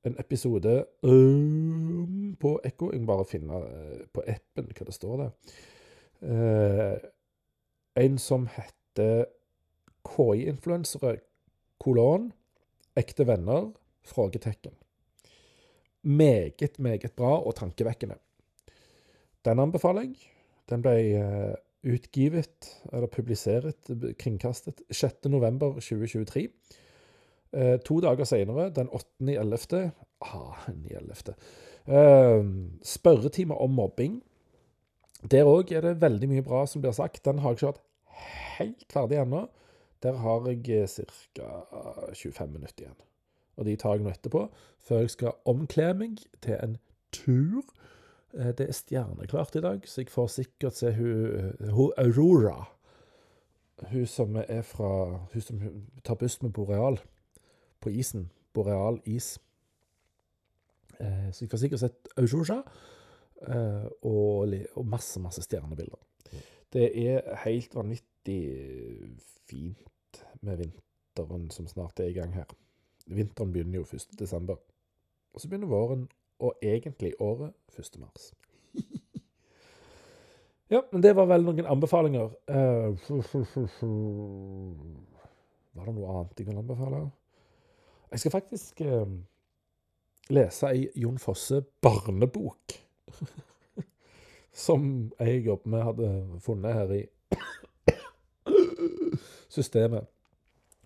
en 0.06 0.16
episode 0.18 0.84
um, 1.02 2.34
på 2.40 2.56
Ekko. 2.64 2.90
Jeg 2.92 3.02
må 3.02 3.12
bare 3.12 3.26
finne 3.28 3.60
uh, 3.62 4.00
på 4.14 4.24
appen 4.26 4.72
hva 4.72 4.86
det 4.88 4.96
står 4.96 5.22
der. 5.22 5.30
Uh, 6.22 6.96
en 8.02 8.18
som 8.18 8.48
heter 8.50 9.28
KI-influensere 10.08 11.18
kolon, 11.78 12.32
ekte 12.98 13.26
venner, 13.28 13.70
frågetekken. 14.02 14.74
Meget, 16.02 16.78
meget 16.78 17.12
bra 17.14 17.36
og 17.38 17.54
tankevekkende. 17.60 18.18
Den 19.44 19.62
anbefaler 19.62 20.08
jeg. 20.08 20.18
Den 20.68 20.82
ble 20.82 20.98
uh, 21.22 21.54
utgivet, 21.86 22.82
eller 22.92 23.06
publisert, 23.06 23.90
kringkastet, 24.18 24.82
6.11.2023. 24.90 26.48
Eh, 27.52 27.78
to 27.84 28.00
dager 28.00 28.24
senere, 28.24 28.70
den 28.70 28.88
8.11. 28.88 29.90
Ah, 30.20 30.68
9.11. 30.68 31.34
Uh, 31.88 32.44
spørretime 32.84 33.54
om 33.54 33.70
mobbing. 33.70 34.22
Der 35.30 35.48
òg 35.48 35.72
er 35.72 35.80
det 35.80 36.00
veldig 36.02 36.28
mye 36.28 36.44
bra 36.44 36.66
som 36.66 36.82
blir 36.82 36.92
sagt. 36.92 37.24
Den 37.24 37.38
har 37.38 37.54
jeg 37.54 37.58
ikke 37.58 37.70
hatt 37.72 37.80
helt 38.58 38.92
ferdig 38.92 39.22
ennå. 39.22 39.46
Der 40.02 40.18
har 40.20 40.44
jeg 40.46 40.88
ca. 40.88 41.48
25 42.14 42.52
minutter 42.52 42.84
igjen. 42.84 42.98
Og 43.56 43.64
de 43.66 43.76
tar 43.76 43.96
jeg 43.96 44.04
nå 44.04 44.12
etterpå, 44.12 44.44
før 44.78 45.02
jeg 45.02 45.14
skal 45.16 45.38
omkle 45.48 45.88
meg 45.98 46.20
til 46.44 46.58
en 46.62 46.76
tur. 47.12 47.64
Eh, 48.34 48.52
det 48.52 48.68
er 48.68 48.76
stjerneklart 48.76 49.56
i 49.56 49.62
dag, 49.64 49.88
så 49.88 50.02
jeg 50.02 50.12
får 50.12 50.26
sikkert 50.26 50.76
se 50.76 50.92
hun, 50.92 51.54
hun 51.72 51.92
Aurora. 51.98 52.64
Hun 53.92 54.06
som 54.06 54.36
er 54.36 54.62
fra 54.62 55.26
Hun 55.32 55.40
som 55.40 55.60
tar 56.04 56.14
buss 56.14 56.42
med 56.42 56.50
Boreal 56.50 56.98
på 57.80 57.90
isen. 57.90 58.30
Boreal 58.52 59.00
is. 59.04 59.38
Eh, 61.00 61.30
så 61.32 61.44
jeg 61.44 61.50
får 61.50 61.58
sikkert 61.58 61.80
sett 61.80 62.08
Aurora. 62.16 62.62
Eh, 63.48 63.86
og, 64.02 64.54
og 64.74 64.86
masse, 64.86 65.20
masse 65.20 65.42
stjernebilder. 65.42 65.98
Det 66.72 66.90
er 67.08 67.36
helt 67.44 67.74
vanvittig 67.74 68.40
fint 69.48 70.24
med 70.42 70.58
vinteren 70.58 71.50
som 71.50 71.66
snart 71.66 72.00
er 72.00 72.10
i 72.10 72.16
gang 72.16 72.34
her. 72.34 72.50
Vinteren 73.06 73.52
begynner 73.52 73.78
jo 73.78 73.84
1.12. 73.84 74.58
Og 75.32 75.40
så 75.40 75.48
begynner 75.48 75.70
våren, 75.70 76.08
og 76.38 76.58
egentlig 76.62 77.12
året 77.20 77.52
1. 77.78 78.00
mars. 78.00 78.34
ja, 80.74 80.80
men 80.92 81.02
det 81.02 81.16
var 81.16 81.26
vel 81.30 81.44
noen 81.46 81.66
anbefalinger. 81.66 82.28
Uh, 82.50 82.98
var 85.74 85.88
det 85.88 85.96
noe 85.96 86.14
annet 86.14 86.38
jeg 86.38 86.48
kan 86.48 86.62
anbefale? 86.62 86.98
Jeg 88.10 88.18
skal 88.22 88.36
faktisk 88.38 88.80
uh, 88.86 89.08
lese 90.32 90.72
ei 90.72 90.88
Jon 90.96 91.18
Fosse 91.22 91.62
barnebok. 91.82 92.78
som 94.58 95.12
jeg 95.20 95.44
jobber 95.46 95.70
med, 95.70 95.82
hadde 95.86 96.38
funnet 96.42 96.74
her 96.74 96.92
i 96.92 97.02
systemet 99.56 100.08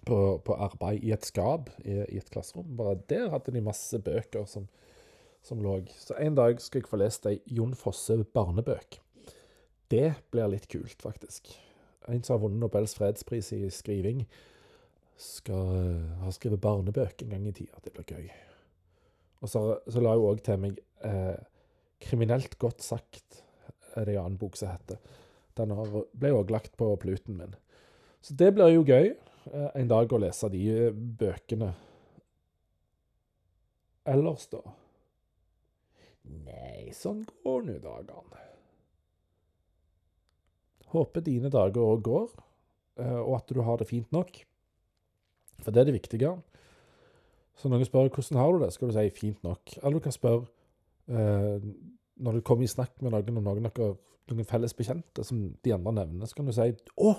på, 0.06 0.38
på, 0.44 0.54
arbeid 0.54 1.04
i 1.04 1.12
et 1.14 1.26
skap 1.26 1.70
i, 1.84 2.02
i, 2.08 2.20
et 2.20 2.30
klasserom. 2.30 2.76
Bare 2.76 2.98
der 3.08 3.30
hadde 3.32 3.54
de 3.54 3.64
masse 3.64 3.98
bøker 3.98 4.46
som, 4.50 4.68
som 5.42 5.62
lå. 5.62 5.78
Så 5.98 6.16
en 6.18 6.38
dag 6.38 6.60
skal 6.62 6.82
jeg 6.82 6.90
få 6.90 7.00
lest 7.00 7.26
ei 7.30 7.40
Jon 7.50 7.74
Fosse 7.78 8.16
barnebøk. 8.34 9.00
Det 9.92 10.14
blir 10.32 10.48
litt 10.52 10.68
kult, 10.72 10.96
faktisk. 11.02 11.52
En 12.08 12.22
som 12.24 12.36
har 12.36 12.44
vunnet 12.46 12.62
Nobels 12.62 12.94
fredspris 12.98 13.52
i 13.54 13.66
skriving, 13.70 14.24
skal 15.22 15.68
uh, 15.76 16.22
ha 16.24 16.32
skrevet 16.34 16.62
barnebøk 16.62 17.22
en 17.22 17.34
gang 17.34 17.44
i 17.46 17.54
tida. 17.54 17.78
Det 17.84 17.92
blir 17.94 18.08
gøy. 18.16 18.30
Og 19.42 19.50
så, 19.50 19.62
så 19.90 20.02
la 20.02 20.14
hun 20.16 20.30
òg 20.30 20.42
til 20.46 20.60
meg 20.62 20.78
eh, 21.06 21.38
'Kriminelt 22.02 22.56
godt 22.58 22.82
sagt', 22.82 23.42
er 23.94 24.06
det 24.06 24.16
en 24.16 24.24
annen 24.24 24.38
bok 24.38 24.56
som 24.58 24.72
heter. 24.72 24.98
Den 25.58 25.74
har, 25.76 25.90
ble 26.18 26.32
òg 26.34 26.50
lagt 26.50 26.76
på 26.80 26.88
pluten 26.96 27.36
min. 27.38 27.54
Så 28.22 28.34
det 28.38 28.52
blir 28.56 28.72
jo 28.72 28.84
gøy 28.86 29.12
eh, 29.12 29.70
en 29.78 29.90
dag 29.90 30.12
å 30.12 30.20
lese 30.22 30.50
de 30.50 30.62
eh, 30.72 30.94
bøkene. 30.94 31.72
Ellers, 34.08 34.48
da? 34.50 34.62
Nei, 36.28 36.92
sånn 36.94 37.24
går 37.42 37.66
nå 37.66 37.78
dagene. 37.82 38.40
Håper 40.92 41.24
dine 41.24 41.50
dager 41.52 41.82
òg 41.82 42.02
går, 42.04 42.32
eh, 43.00 43.20
og 43.20 43.36
at 43.40 43.52
du 43.52 43.62
har 43.64 43.80
det 43.80 43.88
fint 43.88 44.10
nok. 44.12 44.42
For 45.62 45.72
det 45.72 45.82
er 45.82 45.88
det 45.88 45.96
viktige. 45.96 46.34
Så 47.56 47.70
noen 47.70 47.84
spør 47.86 48.10
hvordan 48.10 48.40
har 48.40 48.52
du 48.52 48.64
det, 48.64 48.72
skal 48.74 48.90
du 48.90 48.96
si 48.96 49.08
fint 49.16 49.42
nok. 49.46 49.76
Eller 49.80 49.98
du 49.98 50.04
kan 50.04 50.14
spørre 50.14 50.46
eh, 51.08 51.68
når 52.22 52.38
du 52.38 52.46
kommer 52.46 52.66
i 52.66 52.70
snakk 52.70 52.94
med 53.00 53.12
noen 53.12 53.38
om 53.38 53.44
noen, 53.44 53.68
noen, 53.68 54.00
noen 54.30 54.48
felles 54.48 54.74
bekjente 54.76 55.24
som 55.26 55.44
de 55.64 55.74
andre 55.74 55.94
nevner, 56.02 56.28
så 56.28 56.38
kan 56.38 56.46
du 56.48 56.52
si 56.52 56.68
'Å, 56.72 57.14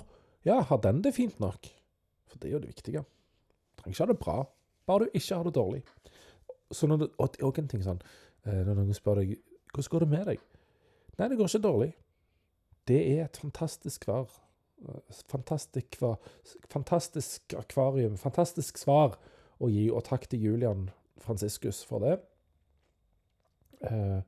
ja, 0.46 0.62
har 0.62 0.82
den 0.84 1.02
det 1.02 1.16
fint 1.16 1.40
nok?' 1.40 1.72
For 2.28 2.40
det 2.40 2.50
er 2.50 2.54
jo 2.54 2.60
det 2.60 2.74
viktige. 2.74 3.02
Du 3.04 3.82
trenger 3.82 3.94
ikke 3.94 4.06
ha 4.06 4.12
det 4.12 4.20
bra, 4.20 4.38
bare 4.88 5.06
du 5.06 5.10
ikke 5.14 5.36
har 5.36 5.44
det 5.44 5.56
dårlig. 5.56 5.84
Så 6.72 6.88
når 6.88 6.98
det, 6.98 7.10
og 7.20 7.38
òg 7.42 7.60
en 7.60 7.68
ting 7.68 7.84
sånn, 7.84 8.02
når 8.46 8.74
noen 8.76 8.94
spør 8.94 9.22
deg 9.22 9.38
'Hvordan 9.74 9.90
går 9.90 10.00
det 10.00 10.10
med 10.10 10.26
deg?' 10.26 10.42
Nei, 11.18 11.28
det 11.28 11.38
går 11.38 11.48
ikke 11.48 11.68
dårlig. 11.68 11.94
Det 12.88 13.20
er 13.20 13.26
et 13.26 13.38
fantastisk 13.38 14.04
svar. 14.04 14.30
Fantastisk, 15.30 16.02
fantastisk 16.70 17.54
akvarium. 17.58 18.18
Fantastisk 18.18 18.78
svar 18.78 19.18
å 19.60 19.70
gi, 19.70 19.90
og 19.92 20.04
takk 20.04 20.28
til 20.30 20.44
Julian 20.44 20.90
Franciscus 21.18 21.86
for 21.86 22.00
det. 22.00 22.18
Eh, 23.84 24.22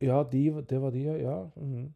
ja, 0.00 0.22
de, 0.32 0.64
det 0.70 0.80
var 0.82 0.90
de, 0.90 1.02
ja. 1.22 1.38
Mm. 1.56 1.94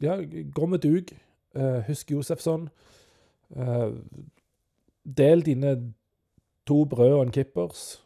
Ja, 0.00 0.16
gå 0.54 0.66
med 0.66 0.78
dug. 0.78 1.12
Uh, 1.56 1.80
husk 1.88 2.10
Josefsson. 2.10 2.68
Uh, 3.56 3.96
del 5.16 5.46
dine 5.46 5.94
to 6.66 6.84
brød 6.84 7.14
og 7.14 7.22
en 7.22 7.32
Kippers 7.32 8.05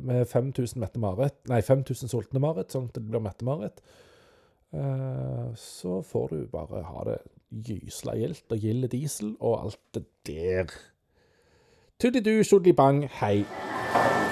med 0.00 0.26
5000 0.28 0.80
Mette-Marit 0.80 1.36
Nei, 1.50 1.60
5000 1.62 2.10
sultne 2.12 2.42
Marit, 2.42 2.72
sånn 2.72 2.88
at 2.90 2.96
det 2.96 3.04
blir 3.06 3.22
Mette-Marit. 3.24 3.82
så 5.56 6.02
får 6.02 6.28
du 6.32 6.46
bare 6.52 6.82
ha 6.84 7.04
det 7.06 7.18
gysla 7.64 8.16
gildt 8.18 8.52
og 8.52 8.58
gilde 8.58 8.90
diesel 8.92 9.36
og 9.40 9.60
alt 9.62 9.80
det 9.94 10.04
der. 10.26 10.74
Tuddi-du, 12.02 12.42
tjodli-bang, 12.44 13.06
hei. 13.22 14.25